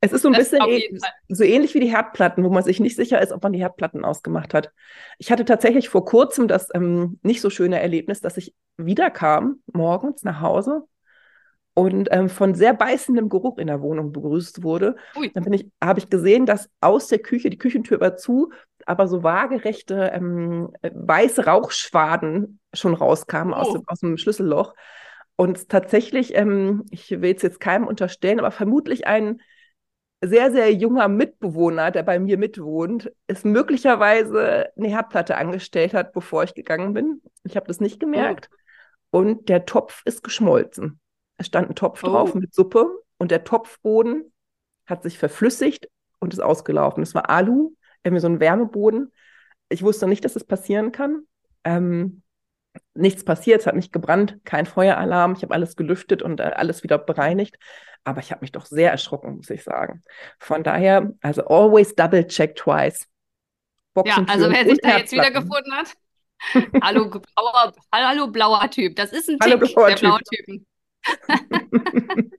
Es 0.00 0.12
ist 0.12 0.22
so 0.22 0.28
ein 0.28 0.34
das 0.34 0.50
bisschen 0.50 0.68
e 0.68 0.98
so 1.28 1.44
ähnlich 1.44 1.74
wie 1.74 1.80
die 1.80 1.90
Herdplatten, 1.90 2.42
wo 2.42 2.48
man 2.48 2.64
sich 2.64 2.80
nicht 2.80 2.96
sicher 2.96 3.22
ist, 3.22 3.30
ob 3.30 3.44
man 3.44 3.52
die 3.52 3.60
Herdplatten 3.60 4.04
ausgemacht 4.04 4.52
hat. 4.52 4.72
Ich 5.18 5.30
hatte 5.30 5.44
tatsächlich 5.44 5.88
vor 5.88 6.04
kurzem 6.04 6.48
das 6.48 6.68
ähm, 6.74 7.20
nicht 7.22 7.40
so 7.40 7.50
schöne 7.50 7.80
Erlebnis, 7.80 8.20
dass 8.20 8.36
ich 8.36 8.52
wiederkam 8.76 9.60
morgens 9.72 10.24
nach 10.24 10.40
Hause 10.40 10.82
und 11.74 12.08
ähm, 12.10 12.28
von 12.28 12.56
sehr 12.56 12.74
beißendem 12.74 13.28
Geruch 13.28 13.58
in 13.58 13.68
der 13.68 13.80
Wohnung 13.80 14.10
begrüßt 14.10 14.64
wurde. 14.64 14.96
Ui. 15.16 15.30
Dann 15.32 15.52
ich, 15.52 15.68
habe 15.80 16.00
ich 16.00 16.10
gesehen, 16.10 16.46
dass 16.46 16.68
aus 16.80 17.06
der 17.06 17.20
Küche, 17.20 17.50
die 17.50 17.58
Küchentür 17.58 18.00
war 18.00 18.16
zu, 18.16 18.50
aber 18.88 19.06
so 19.06 19.22
waagerechte 19.22 20.10
ähm, 20.14 20.72
weiße 20.82 21.44
Rauchschwaden 21.44 22.58
schon 22.72 22.94
rauskamen 22.94 23.52
oh. 23.52 23.56
aus, 23.56 23.72
dem, 23.72 23.82
aus 23.86 24.00
dem 24.00 24.16
Schlüsselloch. 24.16 24.74
Und 25.36 25.68
tatsächlich, 25.68 26.34
ähm, 26.34 26.84
ich 26.90 27.10
will 27.10 27.34
es 27.34 27.42
jetzt 27.42 27.60
keinem 27.60 27.86
unterstellen, 27.86 28.40
aber 28.40 28.50
vermutlich 28.50 29.06
ein 29.06 29.42
sehr, 30.22 30.50
sehr 30.50 30.72
junger 30.72 31.06
Mitbewohner, 31.08 31.90
der 31.90 32.02
bei 32.02 32.18
mir 32.18 32.38
mitwohnt, 32.38 33.12
ist 33.26 33.44
möglicherweise 33.44 34.70
eine 34.76 34.88
Herdplatte 34.88 35.36
angestellt 35.36 35.92
hat, 35.92 36.12
bevor 36.12 36.42
ich 36.42 36.54
gegangen 36.54 36.94
bin. 36.94 37.20
Ich 37.44 37.56
habe 37.56 37.66
das 37.66 37.80
nicht 37.80 38.00
gemerkt. 38.00 38.48
Oh. 39.12 39.18
Und 39.18 39.50
der 39.50 39.66
Topf 39.66 40.02
ist 40.06 40.24
geschmolzen. 40.24 40.98
Es 41.36 41.46
stand 41.46 41.68
ein 41.68 41.76
Topf 41.76 42.02
oh. 42.02 42.08
drauf 42.08 42.34
mit 42.34 42.54
Suppe 42.54 42.86
und 43.18 43.30
der 43.30 43.44
Topfboden 43.44 44.32
hat 44.86 45.02
sich 45.02 45.18
verflüssigt 45.18 45.88
und 46.20 46.32
ist 46.32 46.40
ausgelaufen. 46.40 47.02
Es 47.02 47.14
war 47.14 47.28
Alu, 47.28 47.74
irgendwie 48.02 48.20
so 48.20 48.28
ein 48.28 48.40
Wärmeboden. 48.40 49.12
Ich 49.68 49.82
wusste 49.82 50.06
nicht, 50.06 50.24
dass 50.24 50.32
es 50.36 50.42
das 50.42 50.48
passieren 50.48 50.92
kann. 50.92 51.22
Ähm, 51.64 52.22
nichts 52.94 53.24
passiert, 53.24 53.60
es 53.60 53.66
hat 53.66 53.74
nicht 53.74 53.92
gebrannt, 53.92 54.38
kein 54.44 54.66
Feueralarm. 54.66 55.34
Ich 55.36 55.42
habe 55.42 55.54
alles 55.54 55.76
gelüftet 55.76 56.22
und 56.22 56.40
äh, 56.40 56.44
alles 56.44 56.82
wieder 56.82 56.98
bereinigt. 56.98 57.56
Aber 58.04 58.20
ich 58.20 58.30
habe 58.30 58.40
mich 58.42 58.52
doch 58.52 58.66
sehr 58.66 58.90
erschrocken, 58.90 59.36
muss 59.36 59.50
ich 59.50 59.64
sagen. 59.64 60.02
Von 60.38 60.62
daher, 60.62 61.12
also 61.20 61.46
always 61.46 61.94
double 61.94 62.26
check 62.26 62.56
twice. 62.56 63.06
ja, 64.04 64.24
also 64.28 64.50
wer 64.50 64.64
sich 64.64 64.78
da 64.80 64.98
jetzt 64.98 65.12
wieder 65.12 65.30
gefunden 65.30 65.72
hat. 65.72 65.94
hallo, 66.82 67.10
blauer, 67.10 67.72
hallo 67.92 68.28
blauer 68.28 68.70
Typ. 68.70 68.96
Das 68.96 69.12
ist 69.12 69.28
ein 69.28 69.38
Tick 69.38 69.52
hallo, 69.52 69.58
blauer 69.58 69.88
der 69.88 69.96
blaue 69.96 70.20
Typen. 70.22 70.66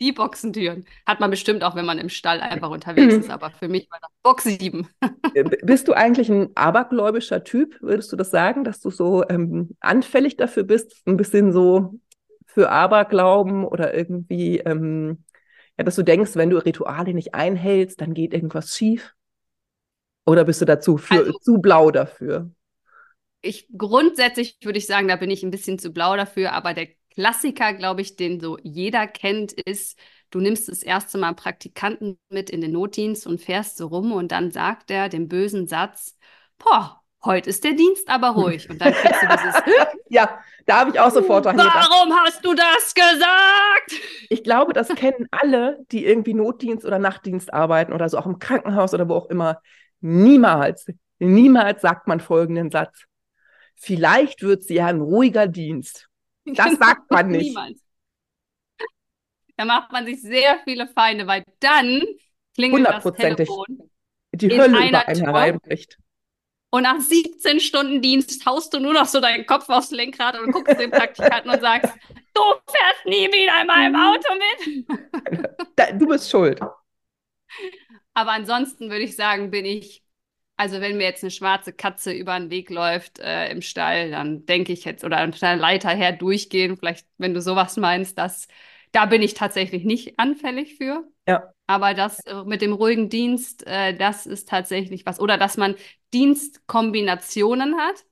Die 0.00 0.12
Boxentüren 0.12 0.84
hat 1.06 1.20
man 1.20 1.30
bestimmt 1.30 1.62
auch, 1.62 1.76
wenn 1.76 1.86
man 1.86 1.98
im 1.98 2.08
Stall 2.08 2.40
einfach 2.40 2.70
unterwegs 2.70 3.14
ist. 3.14 3.30
Aber 3.30 3.50
für 3.50 3.68
mich 3.68 3.88
war 3.90 3.98
das 4.00 4.10
Box 4.22 4.44
7. 4.44 4.88
Äh, 5.34 5.44
bist 5.62 5.88
du 5.88 5.92
eigentlich 5.92 6.28
ein 6.28 6.50
abergläubischer 6.54 7.44
Typ? 7.44 7.80
Würdest 7.80 8.12
du 8.12 8.16
das 8.16 8.30
sagen, 8.30 8.64
dass 8.64 8.80
du 8.80 8.90
so 8.90 9.24
ähm, 9.28 9.70
anfällig 9.80 10.36
dafür 10.36 10.64
bist, 10.64 11.02
ein 11.06 11.16
bisschen 11.16 11.52
so 11.52 11.98
für 12.46 12.70
Aberglauben 12.70 13.64
oder 13.64 13.94
irgendwie, 13.94 14.58
ähm, 14.58 15.24
ja, 15.76 15.84
dass 15.84 15.96
du 15.96 16.02
denkst, 16.02 16.36
wenn 16.36 16.50
du 16.50 16.58
Rituale 16.58 17.14
nicht 17.14 17.34
einhältst, 17.34 18.00
dann 18.00 18.14
geht 18.14 18.32
irgendwas 18.32 18.76
schief? 18.76 19.14
Oder 20.26 20.44
bist 20.44 20.60
du 20.60 20.64
dazu 20.64 20.96
für, 20.96 21.14
also, 21.14 21.32
zu 21.38 21.58
blau 21.58 21.90
dafür? 21.90 22.50
Ich 23.42 23.68
grundsätzlich 23.76 24.56
würde 24.62 24.78
ich 24.78 24.86
sagen, 24.86 25.08
da 25.08 25.16
bin 25.16 25.30
ich 25.30 25.42
ein 25.42 25.50
bisschen 25.50 25.78
zu 25.78 25.92
blau 25.92 26.16
dafür, 26.16 26.52
aber 26.52 26.72
der 26.72 26.88
Klassiker, 27.14 27.72
glaube 27.74 28.00
ich, 28.00 28.16
den 28.16 28.40
so 28.40 28.58
jeder 28.62 29.06
kennt, 29.06 29.52
ist, 29.52 29.98
du 30.30 30.40
nimmst 30.40 30.68
das 30.68 30.82
erste 30.82 31.18
Mal 31.18 31.34
Praktikanten 31.34 32.18
mit 32.28 32.50
in 32.50 32.60
den 32.60 32.72
Notdienst 32.72 33.26
und 33.26 33.40
fährst 33.40 33.76
so 33.76 33.86
rum 33.86 34.12
und 34.12 34.32
dann 34.32 34.50
sagt 34.50 34.90
er 34.90 35.08
den 35.08 35.28
bösen 35.28 35.68
Satz, 35.68 36.16
boah, 36.58 37.04
heute 37.24 37.50
ist 37.50 37.64
der 37.64 37.74
Dienst 37.74 38.08
aber 38.08 38.30
ruhig. 38.30 38.68
Und 38.68 38.80
dann 38.80 38.92
kriegst 38.92 39.22
du 39.22 39.26
dieses. 39.28 39.54
ja, 40.08 40.38
da 40.66 40.80
habe 40.80 40.90
ich 40.90 41.00
auch 41.00 41.10
sofort 41.10 41.44
dran 41.44 41.56
gedacht. 41.56 41.88
Warum 41.88 42.12
hast 42.16 42.44
du 42.44 42.54
das 42.54 42.94
gesagt? 42.94 44.02
Ich 44.28 44.42
glaube, 44.42 44.72
das 44.72 44.88
kennen 44.96 45.28
alle, 45.30 45.84
die 45.92 46.04
irgendwie 46.04 46.34
Notdienst 46.34 46.84
oder 46.84 46.98
Nachtdienst 46.98 47.52
arbeiten 47.52 47.92
oder 47.92 48.08
so 48.08 48.18
auch 48.18 48.26
im 48.26 48.38
Krankenhaus 48.38 48.94
oder 48.94 49.08
wo 49.08 49.14
auch 49.14 49.30
immer. 49.30 49.60
Niemals, 50.00 50.86
niemals 51.18 51.82
sagt 51.82 52.06
man 52.06 52.20
folgenden 52.20 52.70
Satz. 52.70 53.04
Vielleicht 53.76 54.42
wird 54.42 54.64
sie 54.64 54.74
ja 54.74 54.86
ein 54.86 55.00
ruhiger 55.00 55.46
Dienst. 55.46 56.08
Das 56.54 56.66
genau, 56.66 56.86
sagt 56.86 57.10
man 57.10 57.28
nicht. 57.28 57.48
Niemals. 57.48 57.80
Da 59.56 59.64
macht 59.64 59.92
man 59.92 60.04
sich 60.04 60.20
sehr 60.20 60.58
viele 60.64 60.88
Feinde, 60.88 61.26
weil 61.26 61.44
dann 61.60 62.02
klingelt 62.54 62.86
das 62.86 63.04
Telefon. 63.14 63.90
Die 64.32 64.50
Hölle 64.50 64.88
über 64.88 65.06
einen 65.06 65.24
hereinbricht. 65.24 65.96
Und 66.70 66.82
nach 66.82 66.98
17 66.98 67.60
Stunden 67.60 68.02
Dienst 68.02 68.44
haust 68.46 68.74
du 68.74 68.80
nur 68.80 68.92
noch 68.92 69.06
so 69.06 69.20
deinen 69.20 69.46
Kopf 69.46 69.68
aufs 69.68 69.92
Lenkrad 69.92 70.36
und 70.40 70.50
guckst 70.50 70.80
den 70.80 70.90
Praktikanten 70.90 71.48
und 71.50 71.60
sagst, 71.60 71.94
du 72.34 72.42
fährst 72.66 73.06
nie 73.06 73.28
wieder 73.28 73.60
in 73.60 73.66
meinem 73.68 73.94
Auto 73.94 74.28
mit. 74.34 76.00
Du 76.00 76.08
bist 76.08 76.28
schuld. 76.28 76.60
Aber 78.12 78.32
ansonsten 78.32 78.90
würde 78.90 79.04
ich 79.04 79.14
sagen, 79.14 79.52
bin 79.52 79.64
ich 79.64 80.03
also 80.56 80.80
wenn 80.80 80.96
mir 80.96 81.04
jetzt 81.04 81.24
eine 81.24 81.30
schwarze 81.30 81.72
Katze 81.72 82.12
über 82.12 82.38
den 82.38 82.50
Weg 82.50 82.70
läuft 82.70 83.18
äh, 83.18 83.50
im 83.50 83.60
Stall, 83.60 84.10
dann 84.10 84.46
denke 84.46 84.72
ich 84.72 84.84
jetzt, 84.84 85.04
oder 85.04 85.26
der 85.26 85.56
Leiter 85.56 85.90
her 85.90 86.12
durchgehen, 86.12 86.76
vielleicht, 86.76 87.06
wenn 87.18 87.34
du 87.34 87.40
sowas 87.40 87.76
meinst, 87.76 88.18
dass 88.18 88.48
da 88.94 89.06
bin 89.06 89.22
ich 89.22 89.34
tatsächlich 89.34 89.84
nicht 89.84 90.18
anfällig 90.20 90.76
für. 90.76 91.04
Ja. 91.26 91.52
Aber 91.66 91.94
das 91.94 92.20
äh, 92.26 92.44
mit 92.44 92.62
dem 92.62 92.72
ruhigen 92.72 93.08
Dienst, 93.08 93.66
äh, 93.66 93.96
das 93.96 94.24
ist 94.24 94.48
tatsächlich 94.48 95.04
was. 95.04 95.18
Oder 95.18 95.36
dass 95.36 95.56
man 95.56 95.74
Dienstkombinationen 96.12 97.76
hat. 97.76 98.04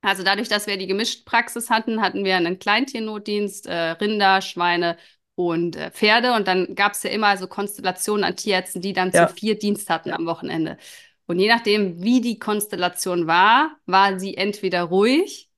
Also 0.00 0.22
dadurch, 0.22 0.48
dass 0.48 0.66
wir 0.66 0.78
die 0.78 0.86
Gemischtpraxis 0.86 1.68
hatten, 1.68 2.00
hatten 2.00 2.24
wir 2.24 2.36
einen 2.36 2.58
Kleintiernotdienst, 2.58 3.66
äh, 3.66 3.90
Rinder, 3.90 4.40
Schweine 4.40 4.96
und 5.34 5.76
äh, 5.76 5.90
Pferde. 5.90 6.32
Und 6.32 6.48
dann 6.48 6.74
gab 6.74 6.92
es 6.92 7.02
ja 7.02 7.10
immer 7.10 7.36
so 7.36 7.46
Konstellationen 7.46 8.24
an 8.24 8.36
Tierärzten, 8.36 8.80
die 8.80 8.94
dann 8.94 9.10
ja. 9.10 9.26
zu 9.26 9.34
vier 9.34 9.58
Dienst 9.58 9.90
hatten 9.90 10.12
am 10.12 10.24
Wochenende. 10.24 10.78
Und 11.26 11.38
je 11.38 11.48
nachdem, 11.48 12.02
wie 12.02 12.20
die 12.20 12.38
Konstellation 12.38 13.26
war, 13.26 13.76
war 13.86 14.18
sie 14.18 14.36
entweder 14.36 14.84
ruhig 14.84 15.50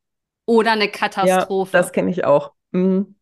oder 0.46 0.72
eine 0.72 0.88
Katastrophe. 0.88 1.76
Ja, 1.76 1.82
das 1.82 1.92
kenne 1.92 2.10
ich 2.10 2.24
auch. 2.24 2.52
Mhm. 2.72 3.16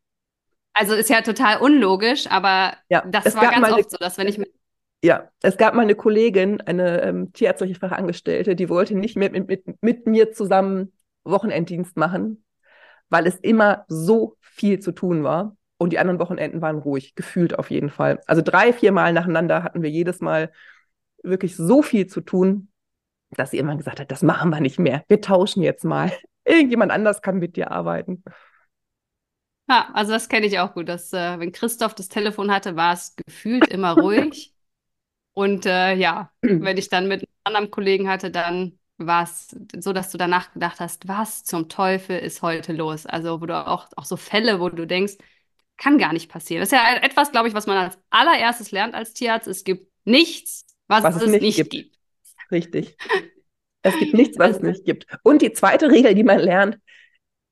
Also 0.73 0.95
ist 0.95 1.11
ja 1.11 1.23
total 1.23 1.59
unlogisch, 1.59 2.27
aber 2.31 2.75
ja, 2.89 3.03
das 3.07 3.35
war 3.35 3.51
ganz 3.51 3.73
oft 3.73 3.91
so, 3.91 3.97
dass 3.97 4.19
wenn 4.19 4.29
ich 4.29 4.39
mit 4.39 4.53
ja, 5.03 5.31
es 5.43 5.57
gab 5.57 5.75
mal 5.75 5.83
eine 5.83 5.95
Kollegin, 5.95 6.61
eine 6.63 7.03
ähm, 7.03 7.33
tierärztliche 7.33 7.75
Fachangestellte, 7.77 8.57
die 8.57 8.69
wollte 8.69 8.97
nicht 8.97 9.17
mehr 9.17 9.31
mit, 9.31 9.47
mit, 9.47 9.83
mit 9.83 10.07
mir 10.07 10.33
zusammen 10.33 10.93
Wochenenddienst 11.23 11.97
machen, 11.97 12.45
weil 13.09 13.27
es 13.27 13.37
immer 13.37 13.85
so 13.89 14.37
viel 14.41 14.81
zu 14.81 14.93
tun 14.93 15.23
war. 15.23 15.57
Und 15.79 15.93
die 15.93 15.99
anderen 15.99 16.19
Wochenenden 16.19 16.63
waren 16.63 16.79
ruhig, 16.79 17.15
gefühlt 17.15 17.59
auf 17.59 17.71
jeden 17.71 17.91
Fall. 17.91 18.21
Also 18.27 18.41
drei, 18.43 18.73
vier 18.73 18.93
Mal 18.93 19.13
nacheinander 19.13 19.63
hatten 19.63 19.83
wir 19.83 19.91
jedes 19.91 20.21
Mal 20.21 20.51
wirklich 21.27 21.57
so 21.57 21.83
viel 21.83 22.07
zu 22.07 22.21
tun, 22.21 22.69
dass 23.31 23.51
sie 23.51 23.59
immer 23.59 23.77
gesagt 23.77 24.01
hat, 24.01 24.11
das 24.11 24.23
machen 24.23 24.51
wir 24.51 24.61
nicht 24.61 24.79
mehr. 24.79 25.05
Wir 25.09 25.21
tauschen 25.21 25.63
jetzt 25.63 25.85
mal. 25.85 26.13
Irgendjemand 26.45 26.93
anders 26.93 27.23
kann 27.23 27.39
mit 27.39 27.57
dir 27.57 27.71
arbeiten. 27.71 28.23
Ja, 29.69 29.91
also 29.95 30.13
das 30.13 30.29
kenne 30.29 30.47
ich 30.47 30.59
auch 30.61 30.75
gut. 30.75 30.89
Dass, 30.89 31.13
äh, 31.13 31.39
wenn 31.41 31.53
Christoph 31.53 31.95
das 31.95 32.09
Telefon 32.09 32.53
hatte, 32.53 32.77
war 32.77 32.93
es 32.93 33.17
gefühlt 33.17 33.67
immer 33.69 33.99
ruhig. 33.99 34.53
Und 35.33 35.67
äh, 35.67 35.95
ja, 35.95 36.31
wenn 36.41 36.79
ich 36.79 36.89
dann 36.89 37.09
mit 37.09 37.23
einem 37.23 37.29
anderen 37.45 37.71
Kollegen 37.71 38.09
hatte, 38.09 38.31
dann 38.31 38.79
war 38.99 39.25
es 39.25 39.55
so, 39.79 39.93
dass 39.93 40.11
du 40.11 40.19
danach 40.19 40.53
gedacht 40.53 40.81
hast, 40.81 41.09
was 41.09 41.45
zum 41.45 41.69
Teufel 41.69 42.19
ist 42.19 42.43
heute 42.43 42.73
los? 42.73 43.05
Also, 43.07 43.41
wo 43.41 43.47
du 43.47 43.67
auch, 43.67 43.89
auch 43.97 44.05
so 44.05 44.17
Fälle, 44.17 44.61
wo 44.61 44.71
du 44.71 44.87
denkst, 44.87 45.17
kann 45.77 45.99
gar 45.99 46.13
nicht 46.13 46.31
passieren. 46.31 46.63
Das 46.63 46.69
ist 46.69 46.79
ja 46.79 46.97
etwas, 47.03 47.33
glaube 47.33 47.49
ich, 47.49 47.55
was 47.55 47.67
man 47.67 47.77
als 47.77 47.99
allererstes 48.11 48.71
lernt 48.71 48.95
als 48.95 49.13
Tierarzt. 49.13 49.47
Es 49.47 49.65
gibt 49.65 49.91
nichts, 50.05 50.66
was, 50.89 51.05
was 51.05 51.23
es, 51.23 51.31
nicht, 51.31 51.43
nicht 51.43 51.57
gibt. 51.57 51.71
gibt. 51.71 51.99
Richtig. 52.51 52.97
Es 53.83 53.97
gibt 54.01 54.15
nichts, 54.15 54.37
was 54.37 54.57
es 54.57 54.63
nicht 54.63 54.85
gibt. 54.85 55.07
Und 55.23 55.43
die 55.43 55.53
zweite 55.53 55.89
Regel, 55.89 56.17
die 56.17 56.25
man 56.25 56.41
lernt, 56.41 56.77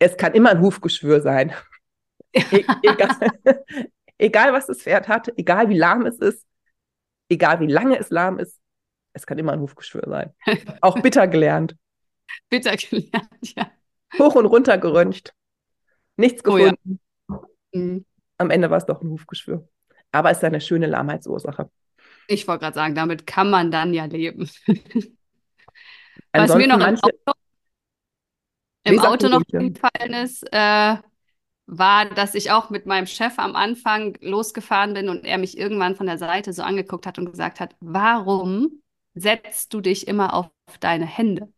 es 0.01 0.17
kann 0.17 0.35
immer 0.35 0.51
ein 0.51 0.61
Hufgeschwür 0.61 1.21
sein. 1.21 1.55
E 2.33 2.43
egal, 2.83 3.31
egal, 4.19 4.53
was 4.53 4.67
das 4.67 4.83
Pferd 4.83 5.07
hat, 5.07 5.33
egal 5.37 5.69
wie 5.69 5.79
lahm 5.79 6.07
es 6.07 6.19
ist, 6.19 6.45
egal 7.29 7.61
wie 7.61 7.69
lange 7.69 7.97
es 8.01 8.11
lahm 8.11 8.41
ist, 8.41 8.59
es 9.13 9.27
kann 9.27 9.39
immer 9.39 9.53
ein 9.53 9.61
Hufgeschwür 9.61 10.03
sein. 10.09 10.35
Auch 10.81 11.01
bitter 11.01 11.29
gelernt. 11.29 11.77
bitter 12.49 12.77
gelernt, 12.77 13.55
ja. 13.57 13.71
Hoch 14.19 14.35
und 14.35 14.47
runter 14.47 14.77
geröntgt. 14.79 15.35
Nichts 16.17 16.43
gefunden. 16.43 17.01
Oh, 17.29 17.45
ja. 17.73 17.81
mhm. 17.81 18.05
Am 18.39 18.51
Ende 18.51 18.71
war 18.71 18.79
es 18.79 18.87
doch 18.87 19.03
ein 19.03 19.11
Hufgeschwür. 19.11 19.69
Aber 20.11 20.31
es 20.33 20.39
ist 20.39 20.45
eine 20.45 20.61
schöne 20.61 20.87
Lahmheitsursache. 20.87 21.71
Ich 22.29 22.49
wollte 22.49 22.63
gerade 22.63 22.75
sagen, 22.75 22.95
damit 22.95 23.27
kann 23.27 23.51
man 23.51 23.71
dann 23.71 23.95
ja 23.95 24.05
leben. 24.07 24.51
Was 26.33 26.55
mir 26.55 26.67
noch 26.67 26.81
im 26.81 26.97
Auto, 26.97 27.33
im 28.85 28.99
Auto 29.01 29.29
noch 29.29 29.43
gefallen 29.47 30.13
ist, 30.25 30.43
äh, 30.53 30.97
war, 31.67 32.05
dass 32.07 32.35
ich 32.35 32.51
auch 32.51 32.71
mit 32.71 32.87
meinem 32.87 33.07
Chef 33.07 33.39
am 33.39 33.57
Anfang 33.57 34.17
losgefahren 34.21 34.95
bin 34.95 35.09
und 35.09 35.25
er 35.25 35.39
mich 35.39 35.57
irgendwann 35.57 35.97
von 35.97 36.07
der 36.07 36.19
Seite 36.19 36.53
so 36.53 36.63
angeguckt 36.63 37.07
hat 37.07 37.19
und 37.19 37.31
gesagt 37.31 37.61
hat, 37.61 37.75
warum 37.81 38.83
setzt 39.15 39.73
du 39.73 39.81
dich 39.81 40.07
immer 40.09 40.35
auf 40.35 40.51
deine 40.81 41.07
Hände? 41.07 41.49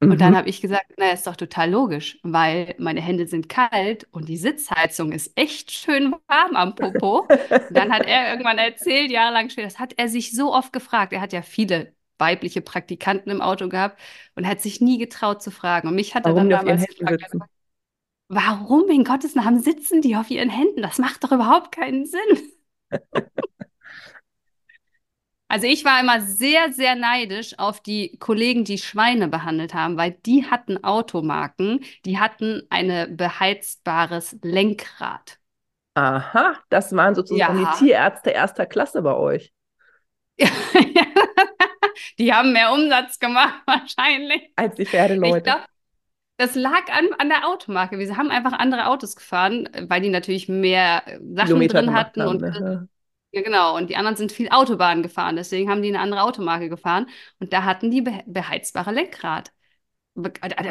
Mhm. 0.00 0.12
Und 0.12 0.20
dann 0.20 0.32
mhm. 0.32 0.36
habe 0.36 0.48
ich 0.48 0.60
gesagt, 0.60 0.98
naja, 0.98 1.12
ist 1.12 1.26
doch 1.26 1.36
total 1.36 1.70
logisch, 1.70 2.18
weil 2.22 2.74
meine 2.78 3.00
Hände 3.00 3.26
sind 3.26 3.48
kalt 3.48 4.06
und 4.12 4.28
die 4.28 4.36
Sitzheizung 4.36 5.12
ist 5.12 5.32
echt 5.36 5.70
schön 5.72 6.14
warm 6.28 6.56
am 6.56 6.74
Popo. 6.74 7.26
dann 7.70 7.92
hat 7.92 8.06
er 8.06 8.30
irgendwann 8.30 8.58
erzählt, 8.58 9.10
jahrelang 9.10 9.50
später, 9.50 9.68
das 9.68 9.78
hat 9.78 9.94
er 9.96 10.08
sich 10.08 10.32
so 10.32 10.54
oft 10.54 10.72
gefragt. 10.72 11.12
Er 11.12 11.20
hat 11.20 11.32
ja 11.32 11.42
viele 11.42 11.94
weibliche 12.18 12.60
Praktikanten 12.60 13.30
im 13.30 13.40
Auto 13.40 13.68
gehabt 13.68 13.98
und 14.34 14.46
hat 14.46 14.60
sich 14.60 14.80
nie 14.80 14.98
getraut 14.98 15.42
zu 15.42 15.50
fragen. 15.50 15.88
Und 15.88 15.94
mich 15.94 16.14
hat 16.14 16.26
er 16.26 16.34
dann 16.34 16.50
damals 16.50 16.86
gefragt, 16.86 17.32
warum 18.28 18.88
in 18.88 19.04
Gottes 19.04 19.34
Namen 19.34 19.60
sitzen 19.60 20.02
die 20.02 20.16
auf 20.16 20.30
ihren 20.30 20.50
Händen? 20.50 20.82
Das 20.82 20.98
macht 20.98 21.24
doch 21.24 21.32
überhaupt 21.32 21.72
keinen 21.72 22.06
Sinn. 22.06 22.20
Also 25.48 25.66
ich 25.66 25.84
war 25.84 25.98
immer 25.98 26.20
sehr, 26.20 26.72
sehr 26.72 26.94
neidisch 26.94 27.58
auf 27.58 27.80
die 27.80 28.18
Kollegen, 28.18 28.64
die 28.64 28.76
Schweine 28.76 29.28
behandelt 29.28 29.72
haben, 29.72 29.96
weil 29.96 30.12
die 30.26 30.44
hatten 30.44 30.84
Automarken, 30.84 31.80
die 32.04 32.18
hatten 32.18 32.62
ein 32.68 33.16
beheizbares 33.16 34.36
Lenkrad. 34.42 35.38
Aha, 35.94 36.54
das 36.68 36.94
waren 36.94 37.14
sozusagen 37.14 37.62
ja. 37.62 37.72
die 37.72 37.78
Tierärzte 37.78 38.30
erster 38.30 38.66
Klasse 38.66 39.00
bei 39.02 39.14
euch. 39.14 39.52
die 42.18 42.32
haben 42.32 42.52
mehr 42.52 42.72
Umsatz 42.72 43.18
gemacht 43.18 43.60
wahrscheinlich. 43.66 44.52
Als 44.54 44.76
die 44.76 44.84
Pferdeleute. 44.86 45.50
Ich 45.50 45.56
das 46.40 46.54
lag 46.54 46.88
an, 46.92 47.08
an 47.18 47.30
der 47.30 47.48
Automarke. 47.48 47.98
Wir 47.98 48.16
haben 48.16 48.30
einfach 48.30 48.52
andere 48.52 48.86
Autos 48.86 49.16
gefahren, 49.16 49.68
weil 49.88 50.00
die 50.00 50.08
natürlich 50.08 50.48
mehr 50.48 51.02
Sachen 51.34 51.46
Kilometer 51.46 51.82
drin 51.82 51.94
hatten. 51.94 52.22
Haben, 52.22 52.28
und, 52.28 52.40
ne? 52.42 52.88
Ja, 53.30 53.42
genau. 53.42 53.76
Und 53.76 53.90
die 53.90 53.96
anderen 53.96 54.16
sind 54.16 54.32
viel 54.32 54.48
Autobahn 54.48 55.02
gefahren. 55.02 55.36
Deswegen 55.36 55.70
haben 55.70 55.82
die 55.82 55.88
eine 55.88 56.00
andere 56.00 56.22
Automarke 56.22 56.68
gefahren. 56.68 57.06
Und 57.38 57.52
da 57.52 57.64
hatten 57.64 57.90
die 57.90 58.00
beheizbare 58.00 58.90
Lenkrad. 58.92 59.52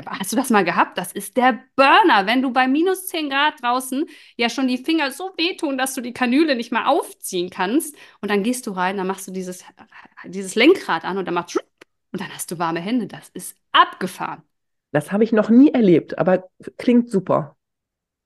Hast 0.09 0.33
du 0.33 0.35
das 0.35 0.49
mal 0.49 0.65
gehabt? 0.65 0.97
Das 0.97 1.13
ist 1.13 1.37
der 1.37 1.59
Burner, 1.75 2.25
wenn 2.25 2.41
du 2.41 2.51
bei 2.51 2.67
minus 2.67 3.07
10 3.07 3.29
Grad 3.29 3.61
draußen 3.61 4.05
ja 4.35 4.49
schon 4.49 4.67
die 4.67 4.77
Finger 4.77 5.11
so 5.11 5.31
wehtun, 5.37 5.77
dass 5.77 5.93
du 5.93 6.01
die 6.01 6.11
Kanüle 6.11 6.55
nicht 6.55 6.71
mehr 6.71 6.89
aufziehen 6.89 7.49
kannst. 7.49 7.95
Und 8.21 8.29
dann 8.29 8.43
gehst 8.43 8.67
du 8.67 8.71
rein, 8.71 8.97
dann 8.97 9.07
machst 9.07 9.27
du 9.27 9.31
dieses, 9.31 9.63
dieses 10.25 10.55
Lenkrad 10.55 11.05
an 11.05 11.17
und 11.17 11.25
dann 11.25 11.35
machst 11.35 11.55
und 12.11 12.21
dann 12.21 12.33
hast 12.33 12.51
du 12.51 12.59
warme 12.59 12.79
Hände. 12.81 13.07
Das 13.07 13.29
ist 13.29 13.55
abgefahren. 13.71 14.41
Das 14.91 15.11
habe 15.11 15.23
ich 15.23 15.31
noch 15.31 15.49
nie 15.49 15.71
erlebt, 15.71 16.17
aber 16.17 16.49
klingt 16.77 17.09
super. 17.09 17.55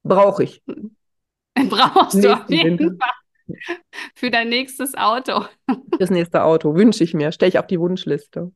Brauche 0.04 0.44
ich. 0.44 0.64
Brauchst 1.70 2.24
du 2.24 2.34
auf 2.34 2.50
jeden 2.50 2.80
Winter. 2.80 2.96
Fall. 2.98 3.21
Für 4.16 4.32
dein 4.32 4.50
nächstes 4.50 4.96
Auto. 4.96 5.46
Das 6.00 6.10
nächste 6.10 6.44
Auto 6.44 6.76
wünsche 6.76 7.04
ich 7.04 7.14
mir. 7.14 7.32
Stelle 7.32 7.50
ich 7.50 7.60
auf 7.60 7.68
die 7.68 7.80
Wunschliste. 7.80 8.52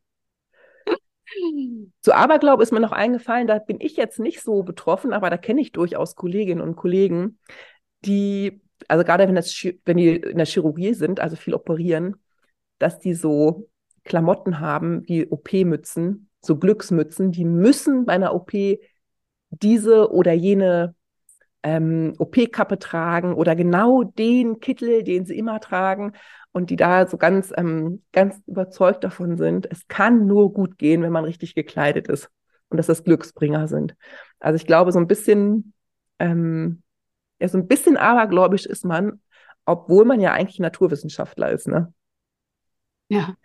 Zu 2.01 2.13
Aberglaube 2.13 2.63
ist 2.63 2.71
mir 2.71 2.79
noch 2.79 2.91
eingefallen, 2.91 3.47
da 3.47 3.59
bin 3.59 3.79
ich 3.79 3.97
jetzt 3.97 4.19
nicht 4.19 4.41
so 4.41 4.63
betroffen, 4.63 5.11
aber 5.11 5.29
da 5.29 5.37
kenne 5.37 5.61
ich 5.61 5.71
durchaus 5.71 6.15
Kolleginnen 6.15 6.61
und 6.61 6.75
Kollegen, 6.75 7.39
die, 8.05 8.61
also 8.87 9.03
gerade 9.03 9.27
wenn, 9.27 9.35
das, 9.35 9.53
wenn 9.85 9.97
die 9.97 10.15
in 10.15 10.37
der 10.37 10.45
Chirurgie 10.45 10.93
sind, 10.93 11.19
also 11.19 11.35
viel 11.35 11.53
operieren, 11.53 12.15
dass 12.79 12.99
die 12.99 13.13
so 13.13 13.69
Klamotten 14.03 14.59
haben 14.59 15.07
wie 15.07 15.27
OP-Mützen, 15.27 16.29
so 16.41 16.57
Glücksmützen, 16.57 17.31
die 17.31 17.45
müssen 17.45 18.05
bei 18.05 18.13
einer 18.13 18.35
OP 18.35 18.51
diese 19.49 20.11
oder 20.11 20.33
jene 20.33 20.95
ähm, 21.65 22.13
OP-Kappe 22.19 22.77
tragen 22.77 23.33
oder 23.33 23.55
genau 23.55 24.03
den 24.03 24.59
Kittel, 24.59 25.03
den 25.03 25.25
sie 25.25 25.35
immer 25.35 25.59
tragen 25.59 26.13
und 26.51 26.69
die 26.69 26.75
da 26.75 27.07
so 27.07 27.17
ganz, 27.17 27.51
ähm, 27.57 28.03
ganz 28.11 28.39
überzeugt 28.45 29.03
davon 29.03 29.35
sind, 29.35 29.67
es 29.71 29.87
kann 29.87 30.27
nur 30.27 30.53
gut 30.53 30.77
gehen, 30.77 31.01
wenn 31.01 31.11
man 31.11 31.25
richtig 31.25 31.55
gekleidet 31.55 32.07
ist 32.07 32.29
und 32.69 32.77
dass 32.77 32.85
das 32.85 33.03
Glücksbringer 33.03 33.67
sind. 33.67 33.95
Also 34.39 34.57
ich 34.57 34.67
glaube, 34.67 34.91
so 34.91 34.99
ein 34.99 35.07
bisschen, 35.07 35.73
ähm, 36.19 36.83
ja, 37.39 37.47
so 37.47 37.57
ein 37.57 37.67
bisschen 37.67 37.97
abergläubisch 37.97 38.67
ist 38.67 38.85
man, 38.85 39.19
obwohl 39.65 40.05
man 40.05 40.21
ja 40.21 40.33
eigentlich 40.33 40.59
Naturwissenschaftler 40.59 41.49
ist, 41.49 41.67
ne? 41.67 41.91
Ja, 43.07 43.35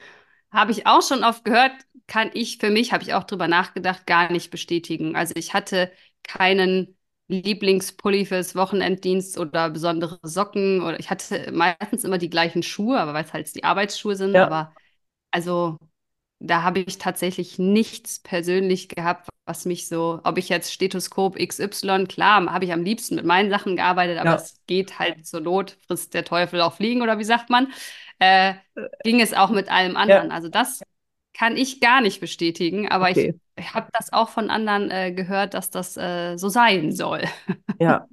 habe 0.52 0.72
ich 0.72 0.86
auch 0.86 1.00
schon 1.02 1.24
oft 1.24 1.44
gehört, 1.44 1.72
kann 2.06 2.30
ich 2.34 2.58
für 2.58 2.68
mich, 2.68 2.92
habe 2.92 3.02
ich 3.02 3.14
auch 3.14 3.24
drüber 3.24 3.48
nachgedacht, 3.48 4.06
gar 4.06 4.30
nicht 4.30 4.50
bestätigen. 4.50 5.16
Also 5.16 5.32
ich 5.36 5.54
hatte 5.54 5.90
keinen 6.22 6.98
Lieblingspulli 7.30 8.26
fürs 8.26 8.54
Wochenenddienst 8.54 9.38
oder 9.38 9.70
besondere 9.70 10.18
Socken 10.22 10.82
oder 10.82 10.98
ich 10.98 11.10
hatte 11.10 11.50
meistens 11.52 12.04
immer 12.04 12.18
die 12.18 12.30
gleichen 12.30 12.62
Schuhe, 12.62 12.98
aber 12.98 13.14
weil 13.14 13.24
es 13.24 13.32
halt 13.32 13.54
die 13.54 13.64
Arbeitsschuhe 13.64 14.16
sind. 14.16 14.34
Ja. 14.34 14.46
Aber 14.46 14.74
also 15.30 15.78
da 16.38 16.62
habe 16.62 16.80
ich 16.80 16.98
tatsächlich 16.98 17.58
nichts 17.58 18.18
persönlich 18.20 18.88
gehabt, 18.88 19.28
was 19.44 19.66
mich 19.66 19.88
so, 19.88 20.20
ob 20.24 20.38
ich 20.38 20.48
jetzt 20.48 20.72
Stethoskop 20.72 21.36
XY, 21.38 22.06
klar, 22.06 22.46
habe 22.50 22.64
ich 22.64 22.72
am 22.72 22.82
liebsten 22.82 23.16
mit 23.16 23.24
meinen 23.24 23.50
Sachen 23.50 23.76
gearbeitet, 23.76 24.18
aber 24.18 24.30
ja. 24.30 24.36
es 24.36 24.56
geht 24.66 24.98
halt 24.98 25.26
zur 25.26 25.40
Not, 25.40 25.76
frisst 25.86 26.14
der 26.14 26.24
Teufel 26.24 26.60
auch 26.60 26.74
fliegen 26.74 27.02
oder 27.02 27.18
wie 27.18 27.24
sagt 27.24 27.50
man 27.50 27.68
äh, 28.20 28.54
ging 29.02 29.20
es 29.20 29.34
auch 29.34 29.50
mit 29.50 29.70
allem 29.70 29.96
anderen. 29.96 30.28
Ja. 30.28 30.34
Also 30.34 30.48
das 30.48 30.82
kann 31.32 31.56
ich 31.56 31.80
gar 31.80 32.00
nicht 32.00 32.20
bestätigen, 32.20 32.88
aber 32.88 33.10
okay. 33.10 33.30
ich, 33.30 33.34
ich 33.34 33.40
habe 33.62 33.88
das 33.92 34.12
auch 34.12 34.28
von 34.28 34.50
anderen 34.50 34.90
äh, 34.90 35.12
gehört, 35.12 35.54
dass 35.54 35.70
das 35.70 35.96
äh, 35.96 36.36
so 36.36 36.48
sein 36.48 36.92
soll. 36.92 37.22
Ja. 37.80 38.06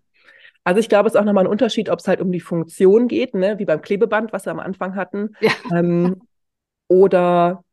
Also 0.63 0.79
ich 0.79 0.89
glaube, 0.89 1.07
es 1.07 1.13
ist 1.13 1.19
auch 1.19 1.25
nochmal 1.25 1.45
ein 1.45 1.51
Unterschied, 1.51 1.89
ob 1.89 1.99
es 1.99 2.07
halt 2.07 2.21
um 2.21 2.31
die 2.31 2.41
Funktion 2.41 3.07
geht, 3.07 3.33
ne? 3.33 3.57
wie 3.57 3.65
beim 3.65 3.81
Klebeband, 3.81 4.33
was 4.33 4.45
wir 4.45 4.51
am 4.51 4.59
Anfang 4.59 4.95
hatten. 4.95 5.35
Ja. 5.39 5.51
Ähm, 5.73 6.21
oder, 6.87 7.63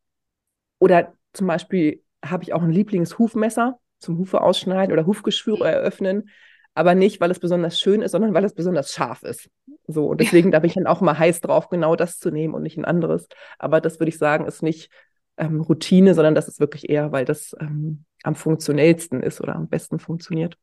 oder 0.79 1.13
zum 1.33 1.47
Beispiel 1.47 2.03
habe 2.23 2.43
ich 2.43 2.53
auch 2.53 2.61
ein 2.61 2.71
Lieblingshufmesser 2.71 3.79
zum 3.99 4.17
Hufe 4.17 4.41
ausschneiden 4.41 4.93
oder 4.93 5.05
Hufgeschwüre 5.05 5.59
mhm. 5.59 5.73
eröffnen 5.73 6.29
aber 6.75 6.93
nicht, 6.93 7.21
weil 7.21 7.31
es 7.31 7.39
besonders 7.39 7.79
schön 7.79 8.01
ist, 8.01 8.11
sondern 8.11 8.33
weil 8.33 8.43
es 8.43 8.53
besonders 8.53 8.91
scharf 8.91 9.23
ist. 9.23 9.49
So, 9.87 10.07
und 10.07 10.19
deswegen 10.19 10.51
da 10.51 10.59
bin 10.59 10.67
ich 10.67 10.75
dann 10.75 10.87
auch 10.87 11.01
mal 11.01 11.17
heiß 11.17 11.39
drauf, 11.41 11.69
genau 11.69 11.95
das 11.95 12.19
zu 12.19 12.29
nehmen 12.29 12.53
und 12.53 12.63
nicht 12.63 12.77
ein 12.77 12.85
anderes. 12.85 13.27
Aber 13.57 13.79
das 13.79 13.99
würde 13.99 14.09
ich 14.09 14.17
sagen, 14.17 14.45
ist 14.45 14.61
nicht 14.61 14.91
ähm, 15.37 15.61
Routine, 15.61 16.13
sondern 16.13 16.35
das 16.35 16.47
ist 16.47 16.59
wirklich 16.59 16.89
eher, 16.89 17.11
weil 17.11 17.25
das 17.25 17.55
ähm, 17.59 18.05
am 18.23 18.35
funktionellsten 18.35 19.21
ist 19.21 19.41
oder 19.41 19.55
am 19.55 19.67
besten 19.67 19.99
funktioniert. 19.99 20.57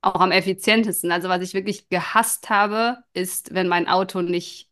Auch 0.00 0.20
am 0.20 0.32
effizientesten. 0.32 1.12
Also 1.12 1.28
was 1.28 1.42
ich 1.42 1.54
wirklich 1.54 1.88
gehasst 1.88 2.50
habe, 2.50 2.98
ist, 3.12 3.54
wenn 3.54 3.68
mein 3.68 3.88
Auto 3.88 4.20
nicht 4.22 4.70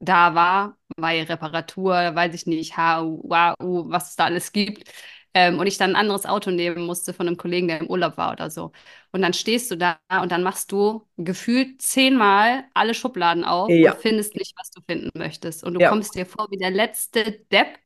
da 0.00 0.34
war, 0.34 0.76
weil 0.96 1.24
Reparatur, 1.24 1.92
weiß 1.92 2.34
ich 2.34 2.46
nicht, 2.46 2.76
HU, 2.76 3.28
was 3.28 4.10
es 4.10 4.16
da 4.16 4.24
alles 4.24 4.52
gibt 4.52 4.90
ähm, 5.34 5.58
und 5.58 5.66
ich 5.66 5.76
dann 5.76 5.90
ein 5.90 5.96
anderes 5.96 6.26
Auto 6.26 6.50
nehmen 6.50 6.86
musste 6.86 7.12
von 7.12 7.26
einem 7.26 7.36
Kollegen, 7.36 7.68
der 7.68 7.80
im 7.80 7.90
Urlaub 7.90 8.16
war 8.16 8.32
oder 8.32 8.50
so. 8.50 8.72
Und 9.12 9.22
dann 9.22 9.32
stehst 9.32 9.70
du 9.70 9.76
da 9.76 9.98
und 10.22 10.30
dann 10.32 10.42
machst 10.42 10.70
du 10.72 11.06
gefühlt 11.16 11.82
zehnmal 11.82 12.64
alle 12.72 12.94
Schubladen 12.94 13.44
auf 13.44 13.68
ja. 13.68 13.92
und 13.92 14.00
findest 14.00 14.36
nicht, 14.36 14.54
was 14.56 14.70
du 14.70 14.80
finden 14.82 15.10
möchtest. 15.18 15.64
Und 15.64 15.74
du 15.74 15.80
ja. 15.80 15.90
kommst 15.90 16.14
dir 16.14 16.24
vor 16.24 16.46
wie 16.50 16.56
der 16.56 16.70
letzte 16.70 17.32
Depp, 17.50 17.78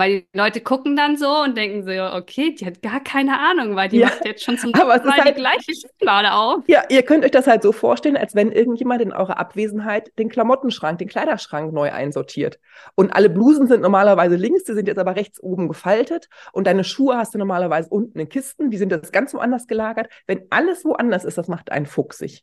weil 0.00 0.22
die 0.22 0.38
Leute 0.38 0.62
gucken 0.62 0.96
dann 0.96 1.18
so 1.18 1.28
und 1.42 1.58
denken 1.58 1.84
so, 1.84 1.90
okay, 2.16 2.54
die 2.54 2.64
hat 2.64 2.80
gar 2.80 3.00
keine 3.00 3.38
Ahnung, 3.38 3.76
weil 3.76 3.90
die 3.90 3.98
ja, 3.98 4.06
macht 4.06 4.24
jetzt 4.24 4.42
schon 4.42 4.56
zum 4.56 4.72
dritten 4.72 5.06
Mal 5.06 5.18
halt, 5.18 5.28
die 5.28 5.40
gleiche 5.40 5.74
Schublade 5.74 6.32
auf. 6.32 6.64
Ja, 6.68 6.84
ihr 6.88 7.02
könnt 7.02 7.22
euch 7.22 7.30
das 7.32 7.46
halt 7.46 7.62
so 7.62 7.70
vorstellen, 7.70 8.16
als 8.16 8.34
wenn 8.34 8.50
irgendjemand 8.50 9.02
in 9.02 9.12
eurer 9.12 9.38
Abwesenheit 9.38 10.10
den 10.18 10.30
Klamottenschrank, 10.30 10.98
den 10.98 11.08
Kleiderschrank 11.08 11.74
neu 11.74 11.92
einsortiert. 11.92 12.58
Und 12.94 13.12
alle 13.12 13.28
Blusen 13.28 13.68
sind 13.68 13.82
normalerweise 13.82 14.36
links, 14.36 14.64
die 14.64 14.72
sind 14.72 14.88
jetzt 14.88 14.98
aber 14.98 15.16
rechts 15.16 15.38
oben 15.42 15.68
gefaltet. 15.68 16.30
Und 16.52 16.66
deine 16.66 16.82
Schuhe 16.84 17.18
hast 17.18 17.34
du 17.34 17.38
normalerweise 17.38 17.90
unten 17.90 18.18
in 18.20 18.28
Kisten, 18.30 18.70
die 18.70 18.78
sind 18.78 18.92
jetzt 18.92 19.12
ganz 19.12 19.34
woanders 19.34 19.66
gelagert. 19.66 20.08
Wenn 20.26 20.46
alles 20.48 20.82
woanders 20.86 21.26
ist, 21.26 21.36
das 21.36 21.48
macht 21.48 21.70
einen 21.70 21.84
fuchsig. 21.84 22.42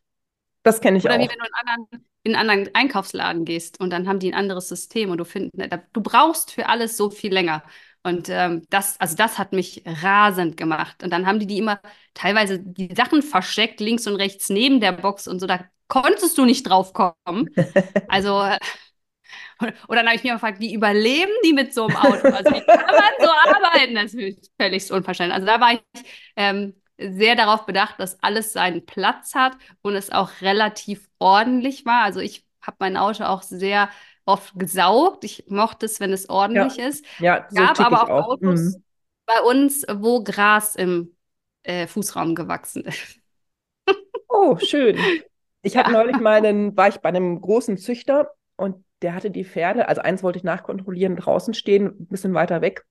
Das 0.68 0.82
kenne 0.82 0.98
ich 0.98 1.06
Oder 1.06 1.16
auch. 1.16 1.20
Oder 1.20 1.26
wie 1.26 1.32
wenn 1.32 1.40
du 1.40 1.46
in 1.46 1.54
einen, 1.54 1.80
anderen, 1.80 2.06
in 2.24 2.36
einen 2.36 2.50
anderen 2.50 2.76
Einkaufsladen 2.76 3.46
gehst 3.46 3.80
und 3.80 3.90
dann 3.90 4.08
haben 4.08 4.20
die 4.20 4.32
ein 4.32 4.38
anderes 4.38 4.68
System 4.68 5.12
und 5.12 5.18
du 5.18 5.26
findest, 5.26 5.72
du 5.94 6.02
brauchst 6.02 6.52
für 6.52 6.68
alles 6.68 6.98
so 6.98 7.10
viel 7.10 7.34
länger. 7.34 7.64
Und 8.04 8.30
ähm, 8.30 8.66
das, 8.70 9.00
also 9.00 9.16
das 9.16 9.38
hat 9.38 9.54
mich 9.54 9.84
rasend 9.86 10.58
gemacht. 10.58 11.04
Und 11.04 11.12
dann 11.12 11.26
haben 11.26 11.40
die 11.40 11.48
die 11.48 11.58
immer 11.58 11.80
teilweise 12.14 12.60
die 12.60 12.94
Sachen 12.96 13.22
versteckt, 13.22 13.80
links 13.80 14.08
und 14.08 14.16
rechts 14.16 14.50
neben 14.50 14.80
der 14.80 14.92
Box 14.94 15.28
und 15.28 15.40
so. 15.40 15.48
Da 15.48 15.66
konntest 15.88 16.38
du 16.38 16.46
nicht 16.46 16.64
drauf 16.64 16.94
kommen. 16.94 17.50
Also, 18.10 18.42
äh, 18.42 18.58
oder 19.88 19.98
dann 19.98 20.08
habe 20.08 20.16
ich 20.16 20.24
mir 20.24 20.34
gefragt, 20.34 20.60
wie 20.60 20.74
überleben 20.74 21.32
die 21.44 21.54
mit 21.54 21.74
so 21.74 21.88
einem 21.88 21.98
Auto? 21.98 22.28
Also, 22.28 22.52
wie 22.52 22.62
kann 22.62 22.86
man 22.86 23.12
so 23.20 23.30
arbeiten? 23.30 23.96
Das 23.96 24.14
ist 24.14 24.52
völlig 24.60 24.92
unverständlich. 24.92 25.36
Also, 25.36 25.48
da 25.48 25.60
war 25.60 25.74
ich 25.74 25.82
ähm, 26.36 26.74
sehr 26.98 27.36
darauf 27.36 27.66
bedacht, 27.66 28.00
dass 28.00 28.22
alles 28.24 28.54
seinen 28.54 28.86
Platz 28.86 29.36
hat 29.36 29.58
und 29.82 29.96
es 29.96 30.12
auch 30.12 30.32
relativ 30.42 31.08
ordentlich 31.20 31.86
war. 31.86 32.04
Also 32.04 32.20
ich 32.20 32.46
habe 32.62 32.78
mein 32.80 32.98
Auto 32.98 33.24
auch 33.24 33.44
sehr 33.44 33.90
oft 34.26 34.58
gesaugt. 34.58 35.24
Ich 35.24 35.46
mochte 35.48 35.86
es, 35.86 36.00
wenn 36.00 36.12
es 36.12 36.30
ordentlich 36.30 36.78
ja. 36.78 36.88
ist. 36.88 37.06
Ja, 37.20 37.48
so 37.50 37.56
gab 37.56 37.80
aber 37.80 38.04
auch, 38.04 38.10
auch, 38.10 38.28
Autos 38.34 38.62
mhm. 38.62 38.84
bei 39.26 39.42
uns, 39.42 39.86
wo 39.90 40.24
Gras 40.24 40.76
im 40.76 41.16
äh, 41.64 41.88
Fußraum 41.88 42.36
gewachsen 42.36 42.84
ist. 42.84 43.20
Oh, 44.28 44.58
schön. 44.58 44.98
Ich 45.62 45.74
ja. 45.76 45.90
neulich 45.90 46.20
mal 46.20 46.46
einen, 46.46 46.76
war 46.76 46.88
ich 46.88 46.98
bei 46.98 47.10
einem 47.10 47.40
großen 47.40 47.78
Züchter 47.78 48.32
und 48.56 48.84
der 49.04 49.14
hatte 49.14 49.30
die 49.30 49.46
Pferde, 49.46 49.88
also 49.88 50.02
eins 50.02 50.24
wollte 50.24 50.40
ich 50.40 50.44
nachkontrollieren, 50.44 51.16
draußen 51.16 51.54
stehen, 51.54 51.86
ein 51.86 52.08
bisschen 52.08 52.34
weiter 52.34 52.62
weg. 52.62 52.86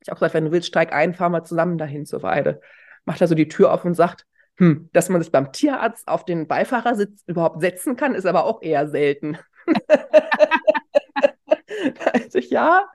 Ich 0.00 0.08
habe 0.08 0.18
gesagt, 0.18 0.34
wenn 0.34 0.44
du 0.44 0.52
willst, 0.52 0.68
steig 0.68 0.92
ein, 0.92 1.14
fahren 1.14 1.32
wir 1.32 1.44
zusammen 1.44 1.78
dahin 1.78 2.06
zur 2.06 2.22
Weide 2.22 2.60
macht 3.04 3.20
er 3.20 3.28
so 3.28 3.34
die 3.34 3.48
Tür 3.48 3.72
auf 3.72 3.84
und 3.84 3.94
sagt, 3.94 4.26
hm, 4.56 4.88
dass 4.92 5.08
man 5.08 5.20
sich 5.20 5.32
beim 5.32 5.52
Tierarzt 5.52 6.06
auf 6.06 6.24
den 6.24 6.46
Beifahrersitz 6.46 7.22
überhaupt 7.26 7.60
setzen 7.60 7.96
kann, 7.96 8.14
ist 8.14 8.26
aber 8.26 8.44
auch 8.44 8.62
eher 8.62 8.88
selten. 8.88 9.38
also 12.12 12.38
ja, 12.38 12.86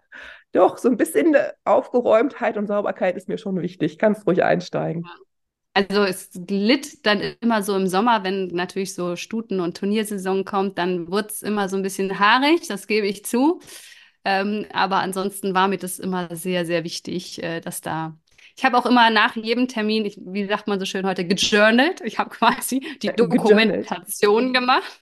doch, 0.52 0.78
so 0.78 0.90
ein 0.90 0.98
bisschen 0.98 1.36
Aufgeräumtheit 1.64 2.58
und 2.58 2.68
Sauberkeit 2.68 3.16
ist 3.18 3.28
mir 3.28 3.38
schon 3.38 3.62
wichtig. 3.62 4.00
Kannst 4.00 4.26
ruhig 4.26 4.44
einsteigen. 4.44 5.06
also 5.74 6.04
es 6.04 6.30
glitt 6.34 7.06
dann 7.06 7.22
immer 7.42 7.62
so 7.62 7.76
im 7.76 7.88
Sommer, 7.88 8.24
wenn 8.24 8.48
natürlich 8.48 8.96
so 8.96 9.16
Stuten- 9.16 9.60
und 9.60 9.78
Turniersaison 9.78 10.46
kommt, 10.46 10.78
dann 10.78 11.12
wird 11.12 11.32
es 11.32 11.42
immer 11.44 11.70
so 11.70 11.76
ein 11.76 11.84
bisschen 11.84 12.20
haarig, 12.20 12.68
das 12.68 12.88
gebe 12.88 13.08
ich 13.08 13.26
zu. 13.26 13.60
Ähm, 14.26 14.66
aber 14.74 14.98
ansonsten 14.98 15.54
war 15.54 15.68
mir 15.68 15.78
das 15.78 16.00
immer 16.00 16.36
sehr, 16.36 16.66
sehr 16.66 16.84
wichtig, 16.84 17.42
äh, 17.44 17.62
dass 17.62 17.82
da. 17.82 18.18
Ich 18.60 18.66
habe 18.66 18.78
auch 18.78 18.86
immer 18.86 19.10
nach 19.10 19.38
jedem 19.38 19.70
Termin, 19.70 20.04
ich, 20.04 20.20
wie 20.22 20.46
sagt 20.46 20.68
man 20.68 20.82
so 20.82 20.86
schön 20.86 21.06
heute, 21.06 21.26
gejournalt. 21.26 22.02
Ich 22.02 22.20
habe 22.20 22.30
quasi 22.30 22.82
die 23.02 23.08
Dokumentation 23.08 24.52
gemacht. 24.52 25.02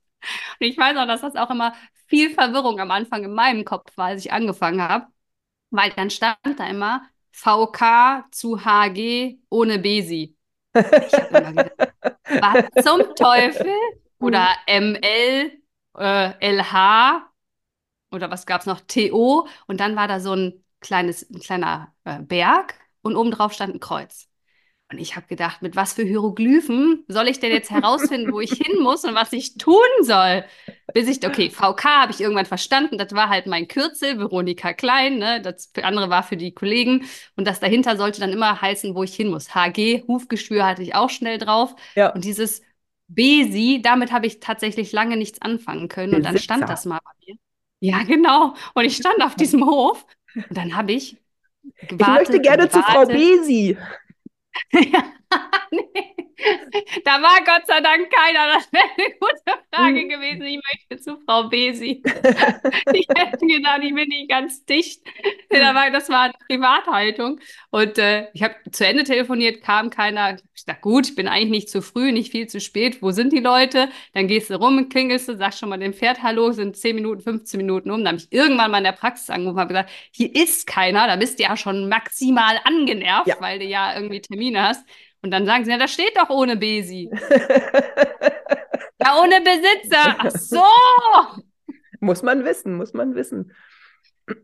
Und 0.59 0.67
ich 0.67 0.77
weiß 0.77 0.95
auch, 0.95 1.07
dass 1.07 1.21
das 1.21 1.35
auch 1.35 1.49
immer 1.49 1.73
viel 2.05 2.29
Verwirrung 2.29 2.79
am 2.79 2.91
Anfang 2.91 3.23
in 3.23 3.33
meinem 3.33 3.65
Kopf 3.65 3.97
war, 3.97 4.09
als 4.09 4.23
ich 4.23 4.31
angefangen 4.31 4.79
habe. 4.79 5.07
Weil 5.71 5.89
dann 5.89 6.11
stand 6.11 6.37
da 6.55 6.67
immer 6.67 7.01
VK 7.31 8.25
zu 8.31 8.63
HG 8.63 9.39
ohne 9.49 9.79
Besi. 9.79 10.37
Ich 10.75 10.83
habe 10.83 11.37
immer 11.37 11.63
gedacht, 11.63 11.93
was 12.75 12.85
zum 12.85 13.15
Teufel? 13.15 13.73
Oder 14.19 14.49
ML, 14.67 15.51
äh, 15.97 16.57
LH 16.57 17.27
oder 18.11 18.29
was 18.29 18.45
gab 18.45 18.61
es 18.61 18.67
noch? 18.67 18.81
TO. 18.81 19.47
Und 19.65 19.79
dann 19.79 19.95
war 19.95 20.07
da 20.07 20.19
so 20.19 20.33
ein 20.33 20.63
kleines, 20.79 21.27
ein 21.27 21.39
kleiner 21.39 21.91
äh, 22.03 22.19
Berg 22.19 22.75
und 23.07 23.15
obendrauf 23.15 23.53
stand 23.53 23.75
ein 23.75 23.79
Kreuz. 23.79 24.27
Und 24.89 24.99
ich 24.99 25.17
habe 25.17 25.27
gedacht, 25.27 25.61
mit 25.61 25.75
was 25.75 25.93
für 25.93 26.03
Hieroglyphen 26.03 27.03
soll 27.09 27.27
ich 27.27 27.41
denn 27.41 27.51
jetzt 27.51 27.69
herausfinden, 27.69 28.31
wo 28.31 28.39
ich 28.39 28.53
hin 28.53 28.79
muss 28.81 29.03
und 29.03 29.15
was 29.15 29.33
ich 29.33 29.57
tun 29.57 29.75
soll? 30.01 30.45
Bis 30.93 31.09
ich, 31.09 31.27
okay, 31.27 31.49
VK 31.49 31.83
habe 31.83 32.13
ich 32.13 32.21
irgendwann 32.21 32.45
verstanden. 32.45 32.97
Das 32.97 33.11
war 33.11 33.27
halt 33.27 33.47
mein 33.47 33.67
Kürzel, 33.67 34.17
Veronika 34.17 34.71
Klein. 34.71 35.17
Ne? 35.17 35.41
Das 35.41 35.71
andere 35.83 36.09
war 36.09 36.23
für 36.23 36.37
die 36.37 36.53
Kollegen. 36.53 37.05
Und 37.35 37.45
das 37.45 37.59
dahinter 37.59 37.97
sollte 37.97 38.21
dann 38.21 38.31
immer 38.31 38.61
heißen, 38.61 38.95
wo 38.95 39.03
ich 39.03 39.13
hin 39.13 39.29
muss. 39.29 39.53
HG, 39.53 40.05
Hufgeschwür 40.07 40.65
hatte 40.65 40.83
ich 40.83 40.95
auch 40.95 41.09
schnell 41.09 41.37
drauf. 41.37 41.75
Ja. 41.95 42.13
Und 42.13 42.23
dieses 42.23 42.61
Besi, 43.09 43.81
damit 43.83 44.13
habe 44.13 44.25
ich 44.25 44.39
tatsächlich 44.39 44.93
lange 44.93 45.17
nichts 45.17 45.41
anfangen 45.41 45.89
können. 45.89 46.15
Und 46.15 46.23
dann 46.23 46.37
stand 46.37 46.69
das 46.69 46.85
mal 46.85 46.99
bei 47.03 47.11
mir. 47.25 47.35
Ja, 47.81 48.03
genau. 48.03 48.53
Und 48.73 48.85
ich 48.85 48.95
stand 48.95 49.21
auf 49.21 49.35
diesem 49.35 49.65
Hof 49.65 50.05
und 50.33 50.57
dann 50.57 50.77
habe 50.77 50.93
ich 50.93 51.17
gewartet. 51.87 51.99
Ich 51.99 52.07
möchte 52.07 52.41
gerne 52.41 52.69
zu 52.69 52.81
Frau 52.81 53.05
Besi. 53.05 53.77
ja, 54.73 55.03
nee. 55.71 56.16
Da 57.05 57.21
war 57.21 57.43
Gott 57.45 57.65
sei 57.67 57.79
Dank 57.81 58.09
keiner. 58.11 58.53
Das 58.55 58.71
wäre 58.71 58.85
eine 58.97 59.15
gute 59.19 59.63
Frage 59.73 60.03
mhm. 60.03 60.09
gewesen. 60.09 60.43
Ich 60.43 60.59
möchte 60.71 61.03
zu 61.03 61.17
Frau 61.25 61.49
Besi. 61.49 62.03
ich 62.93 63.07
hätte 63.15 63.45
gedacht, 63.45 63.81
ich 63.83 63.93
bin 63.93 64.07
nicht 64.07 64.29
ganz 64.29 64.65
dicht. 64.65 65.01
Das 65.49 66.09
war 66.09 66.23
eine 66.23 66.33
Privathaltung. 66.47 67.39
Und 67.69 67.97
äh, 67.97 68.27
ich 68.33 68.43
habe 68.43 68.55
zu 68.71 68.85
Ende 68.85 69.03
telefoniert, 69.03 69.61
kam 69.61 69.89
keiner. 69.89 70.37
Ich 70.55 70.65
dachte, 70.65 70.81
gut, 70.81 71.07
ich 71.07 71.15
bin 71.15 71.27
eigentlich 71.27 71.49
nicht 71.49 71.69
zu 71.69 71.81
früh, 71.81 72.11
nicht 72.11 72.31
viel 72.31 72.47
zu 72.47 72.59
spät. 72.59 73.01
Wo 73.01 73.11
sind 73.11 73.33
die 73.33 73.39
Leute? 73.39 73.89
Dann 74.13 74.27
gehst 74.27 74.49
du 74.49 74.55
rum, 74.55 74.89
klingelst 74.89 75.29
du, 75.29 75.37
sagst 75.37 75.59
schon 75.59 75.69
mal 75.69 75.77
dem 75.77 75.93
Pferd 75.93 76.23
Hallo, 76.23 76.51
sind 76.51 76.77
10 76.77 76.95
Minuten, 76.95 77.21
15 77.21 77.57
Minuten 77.57 77.91
um. 77.91 78.03
Dann 78.03 78.15
habe 78.15 78.17
ich 78.17 78.31
irgendwann 78.31 78.71
mal 78.71 78.79
in 78.79 78.83
der 78.83 78.91
Praxis 78.91 79.29
angerufen 79.29 79.55
und 79.55 79.61
habe 79.61 79.73
gesagt, 79.73 79.91
hier 80.11 80.35
ist 80.35 80.67
keiner. 80.67 81.07
Da 81.07 81.15
bist 81.15 81.39
du 81.39 81.43
ja 81.43 81.57
schon 81.57 81.89
maximal 81.89 82.59
angenervt, 82.63 83.27
ja. 83.27 83.35
weil 83.39 83.59
du 83.59 83.65
ja 83.65 83.95
irgendwie 83.95 84.21
Termine 84.21 84.67
hast. 84.67 84.85
Und 85.21 85.31
dann 85.31 85.45
sagen 85.45 85.65
sie, 85.65 85.71
ja, 85.71 85.77
da 85.77 85.87
steht 85.87 86.15
doch 86.15 86.29
ohne 86.29 86.55
Besi. 86.57 87.09
ja, 89.01 89.19
ohne 89.21 89.41
Besitzer. 89.41 90.15
Ach 90.19 90.31
so. 90.31 90.63
Muss 91.99 92.23
man 92.23 92.45
wissen, 92.45 92.75
muss 92.75 92.93
man 92.93 93.15
wissen. 93.15 93.51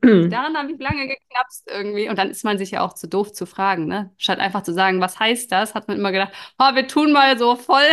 Daran 0.01 0.55
habe 0.57 0.71
ich 0.71 0.79
lange 0.79 1.07
geknapst 1.07 1.69
irgendwie. 1.69 2.09
Und 2.09 2.17
dann 2.17 2.29
ist 2.29 2.45
man 2.45 2.57
sich 2.57 2.71
ja 2.71 2.81
auch 2.81 2.93
zu 2.93 3.07
doof 3.07 3.33
zu 3.33 3.45
fragen, 3.45 3.85
ne? 3.85 4.11
Statt 4.17 4.39
einfach 4.39 4.63
zu 4.63 4.73
sagen, 4.73 5.01
was 5.01 5.19
heißt 5.19 5.51
das, 5.51 5.75
hat 5.75 5.87
man 5.87 5.97
immer 5.97 6.11
gedacht, 6.11 6.33
oh, 6.57 6.73
wir 6.73 6.87
tun 6.87 7.11
mal 7.11 7.37
so 7.37 7.55
voll. 7.55 7.83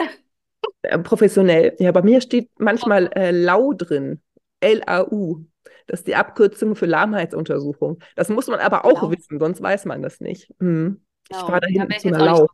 Professionell. 1.03 1.75
Ja, 1.79 1.91
bei 1.93 2.03
mir 2.03 2.21
steht 2.21 2.49
manchmal 2.59 3.11
äh, 3.15 3.33
Lau 3.33 3.73
drin. 3.73 4.23
L-A-U. 4.61 5.45
Das 5.87 6.01
ist 6.01 6.07
die 6.07 6.15
Abkürzung 6.15 6.77
für 6.77 6.87
Lahmheitsuntersuchung. 6.87 7.99
Das 8.15 8.29
muss 8.29 8.47
man 8.47 8.61
aber 8.61 8.85
auch 8.85 9.01
genau. 9.01 9.11
wissen, 9.11 9.41
sonst 9.41 9.61
weiß 9.61 9.87
man 9.87 10.03
das 10.03 10.21
nicht. 10.21 10.55
Hm. 10.61 11.05
Genau. 11.29 11.43
Ich 11.43 11.53
war 11.53 11.61
da 11.61 11.67
hinten 11.67 11.99
zu 11.99 12.09
einer 12.09 12.25
Lau. 12.25 12.49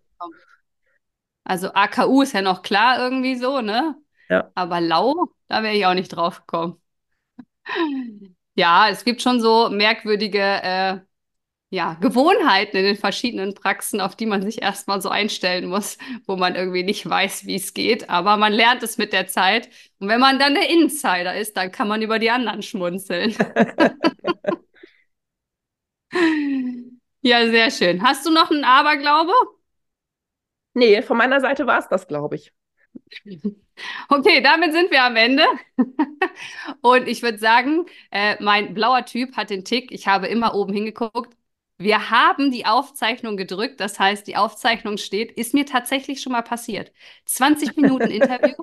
Also 1.45 1.73
AKU 1.73 2.23
ist 2.23 2.33
ja 2.33 2.43
noch 2.43 2.63
klar 2.63 2.99
irgendwie 2.99 3.37
so, 3.37 3.61
ne? 3.61 3.97
Ja. 4.29 4.51
Aber 4.55 4.81
Lau, 4.81 5.29
da 5.47 5.63
wäre 5.63 5.75
ich 5.75 5.87
auch 5.87 5.95
nicht 5.95 6.09
drauf 6.09 6.41
gekommen. 6.41 6.81
Ja, 8.55 8.89
es 8.89 9.05
gibt 9.05 9.23
schon 9.23 9.41
so 9.41 9.69
merkwürdige 9.69 10.41
äh, 10.41 10.99
ja, 11.71 11.95
Gewohnheiten 11.95 12.77
in 12.77 12.85
den 12.85 12.97
verschiedenen 12.97 13.55
Praxen, 13.55 14.01
auf 14.01 14.17
die 14.17 14.27
man 14.27 14.43
sich 14.43 14.63
erstmal 14.63 15.03
so 15.03 15.09
einstellen 15.09 15.69
muss, 15.69 15.99
wo 16.27 16.37
man 16.37 16.55
irgendwie 16.55 16.85
nicht 16.85 17.09
weiß, 17.09 17.47
wie 17.47 17.57
es 17.57 17.75
geht. 17.75 18.09
Aber 18.09 18.37
man 18.37 18.53
lernt 18.53 18.83
es 18.83 18.99
mit 18.99 19.13
der 19.13 19.27
Zeit. 19.27 19.69
Und 19.99 20.09
wenn 20.09 20.21
man 20.21 20.39
dann 20.39 20.55
der 20.55 20.71
Insider 20.71 21.35
ist, 21.37 21.57
dann 21.57 21.73
kann 21.73 21.89
man 21.89 22.03
über 22.03 22.19
die 22.19 22.31
anderen 22.31 22.63
schmunzeln. 22.63 23.35
ja, 27.23 27.47
sehr 27.47 27.71
schön. 27.71 28.03
Hast 28.03 28.25
du 28.27 28.31
noch 28.31 28.51
einen 28.51 28.65
Aberglaube? 28.65 29.33
Nee, 30.77 31.01
von 31.03 31.17
meiner 31.17 31.41
Seite 31.41 31.67
war 31.67 31.79
es 31.79 31.89
das, 31.89 32.07
glaube 32.07 32.37
ich. 32.37 32.53
Okay, 34.09 34.41
damit 34.43 34.73
sind 34.73 34.91
wir 34.91 35.05
am 35.05 35.17
Ende. 35.17 35.45
Und 36.81 37.09
ich 37.09 37.23
würde 37.23 37.39
sagen, 37.39 37.85
äh, 38.11 38.43
mein 38.43 38.73
blauer 38.75 39.05
Typ 39.05 39.37
hat 39.37 39.51
den 39.51 39.65
Tick, 39.67 39.93
ich 39.93 40.07
habe 40.07 40.29
immer 40.29 40.55
oben 40.55 40.73
hingeguckt. 40.73 41.37
Wir 41.79 42.09
haben 42.11 42.51
die 42.51 42.65
Aufzeichnung 42.65 43.37
gedrückt, 43.37 43.81
das 43.81 43.99
heißt, 43.99 44.27
die 44.27 44.37
Aufzeichnung 44.37 44.97
steht, 44.97 45.31
ist 45.33 45.53
mir 45.53 45.67
tatsächlich 45.67 46.23
schon 46.23 46.33
mal 46.33 46.43
passiert. 46.43 46.91
20 47.27 47.77
Minuten 47.77 48.11
Interview 48.11 48.55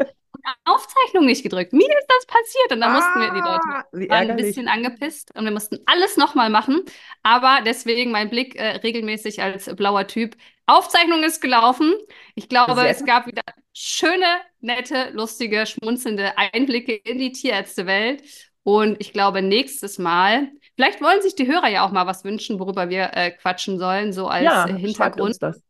Aufzeichnung 0.65 1.25
nicht 1.25 1.43
gedrückt. 1.43 1.73
Mir 1.73 1.87
ist 1.87 2.07
das 2.07 2.25
passiert 2.25 2.71
und 2.71 2.81
da 2.81 2.87
ah, 2.87 2.93
mussten 2.93 3.19
wir 3.19 3.29
die 3.31 3.97
Leute 3.99 4.09
waren 4.09 4.31
ein 4.31 4.37
bisschen 4.37 4.67
angepisst 4.67 5.31
und 5.35 5.45
wir 5.45 5.51
mussten 5.51 5.79
alles 5.85 6.17
nochmal 6.17 6.49
machen. 6.49 6.83
Aber 7.21 7.59
deswegen 7.65 8.11
mein 8.11 8.29
Blick 8.29 8.55
äh, 8.55 8.77
regelmäßig 8.77 9.41
als 9.41 9.73
blauer 9.75 10.07
Typ. 10.07 10.35
Aufzeichnung 10.65 11.23
ist 11.23 11.41
gelaufen. 11.41 11.93
Ich 12.35 12.49
glaube, 12.49 12.75
Sehr. 12.75 12.89
es 12.89 13.05
gab 13.05 13.27
wieder 13.27 13.43
schöne, 13.73 14.25
nette, 14.61 15.09
lustige, 15.11 15.65
schmunzelnde 15.65 16.37
Einblicke 16.37 16.93
in 16.93 17.19
die 17.19 17.31
Tierärztewelt. 17.31 18.23
Und 18.63 18.95
ich 18.99 19.11
glaube, 19.11 19.41
nächstes 19.41 19.99
Mal, 19.99 20.49
vielleicht 20.75 21.01
wollen 21.01 21.21
sich 21.21 21.35
die 21.35 21.47
Hörer 21.47 21.67
ja 21.67 21.85
auch 21.85 21.91
mal 21.91 22.07
was 22.07 22.23
wünschen, 22.23 22.59
worüber 22.59 22.89
wir 22.89 23.11
äh, 23.13 23.31
quatschen 23.31 23.77
sollen, 23.77 24.13
so 24.13 24.27
als 24.27 24.45
ja, 24.45 24.67
äh, 24.67 24.73
Hintergrund. 24.73 25.21
Uns 25.21 25.39
das. 25.39 25.61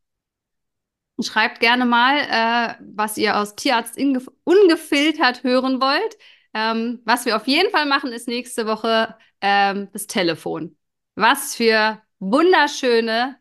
Schreibt 1.21 1.59
gerne 1.59 1.85
mal, 1.85 2.17
äh, 2.17 2.75
was 2.81 3.17
ihr 3.17 3.37
aus 3.37 3.55
Tierarzt 3.55 3.99
ungefiltert 4.43 5.43
hören 5.43 5.79
wollt. 5.79 6.17
Ähm, 6.55 7.01
was 7.05 7.25
wir 7.25 7.35
auf 7.35 7.47
jeden 7.47 7.71
Fall 7.71 7.85
machen, 7.85 8.11
ist 8.11 8.27
nächste 8.27 8.65
Woche 8.65 9.15
ähm, 9.41 9.89
das 9.91 10.07
Telefon. 10.07 10.77
Was 11.15 11.55
für 11.55 12.01
wunderschöne, 12.19 13.37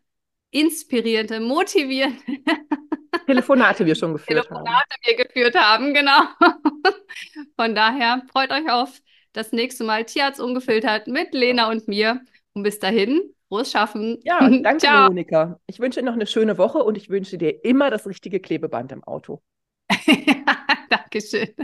inspirierende, 0.51 1.41
motivierende 1.41 2.19
Telefonate 3.27 3.87
wir 3.87 3.95
schon 3.95 4.15
geführt 4.15 4.47
Telefonate 4.47 4.71
haben. 4.71 4.83
Telefonate 4.89 4.97
wir 5.03 5.25
geführt 5.25 5.55
haben, 5.55 5.95
genau. 5.95 6.21
Von 7.57 7.75
daher 7.75 8.23
freut 8.31 8.51
euch 8.51 8.71
auf 8.71 9.01
das 9.33 9.53
nächste 9.53 9.85
Mal 9.85 10.05
Tierarzt 10.05 10.41
ungefiltert 10.41 11.07
mit 11.07 11.33
Lena 11.33 11.71
und 11.71 11.89
mir. 11.89 12.21
Und 12.55 12.65
bis 12.65 12.79
dahin, 12.79 13.35
Frohes 13.53 13.71
Schaffen. 13.71 14.19
Ja, 14.25 14.39
danke, 14.63 14.79
Ciao. 14.79 15.09
Monika. 15.09 15.61
Ich 15.67 15.79
wünsche 15.79 16.01
dir 16.01 16.07
noch 16.07 16.15
eine 16.15 16.27
schöne 16.27 16.57
Woche 16.57 16.79
und 16.79 16.97
ich 16.97 17.11
wünsche 17.11 17.37
dir 17.37 17.63
immer 17.67 17.91
das 17.91 18.07
richtige 18.07 18.41
Klebeband 18.41 18.93
im 18.93 19.05
Auto. 19.05 19.43
Dankeschön. 20.89 21.55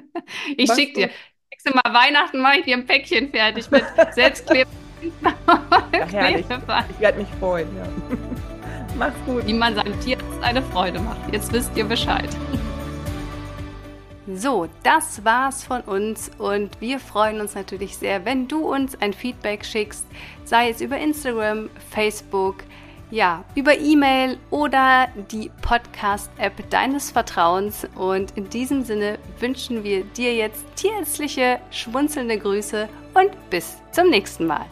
Ich 0.59 0.71
schicke 0.71 0.93
dir. 0.93 1.11
Nächstes 1.51 1.75
Mal 1.75 1.95
Weihnachten 1.95 2.41
mache 2.41 2.59
ich 2.59 2.65
dir 2.67 2.77
ein 2.77 2.85
Päckchen 2.85 3.31
fertig 3.31 3.71
mit 3.71 3.85
Selbstklebeband. 4.13 4.77
ja, 5.95 6.07
herrlich. 6.11 6.45
Ich 6.91 7.01
werde 7.01 7.19
mich 7.19 7.29
freuen. 7.41 7.69
Ja. 7.75 7.85
Mach's 8.99 9.17
gut. 9.25 9.47
Wie 9.47 9.55
man 9.55 9.75
seinem 9.75 9.99
Tier 10.01 10.19
eine 10.43 10.61
Freude 10.61 11.01
macht. 11.01 11.33
Jetzt 11.33 11.51
wisst 11.55 11.75
ihr 11.75 11.85
Bescheid. 11.85 12.29
So, 14.37 14.69
das 14.83 15.25
war's 15.25 15.65
von 15.65 15.81
uns 15.83 16.31
und 16.37 16.83
wir 16.83 17.01
freuen 17.01 17.41
uns 17.41 17.55
natürlich 17.55 17.97
sehr, 17.97 18.27
wenn 18.27 18.47
du 18.47 18.59
uns 18.71 19.01
ein 19.01 19.15
Feedback 19.15 19.65
schickst, 19.65 20.05
sei 20.45 20.69
es 20.69 20.83
über 20.83 20.99
Instagram, 20.99 21.71
Facebook, 21.89 22.57
ja, 23.11 23.43
über 23.55 23.79
E-Mail 23.79 24.37
oder 24.51 25.09
die 25.31 25.51
Podcast-App 25.63 26.69
deines 26.69 27.11
Vertrauens. 27.11 27.89
Und 27.95 28.37
in 28.37 28.51
diesem 28.51 28.85
Sinne 28.85 29.19
wünschen 29.41 29.83
wir 29.83 30.05
dir 30.05 30.35
jetzt 30.35 30.63
tierärztliche, 30.77 31.59
schmunzelnde 31.71 32.39
Grüße 32.39 32.87
und 33.15 33.31
bis 33.49 33.79
zum 33.93 34.11
nächsten 34.11 34.47
Mal. 34.47 34.67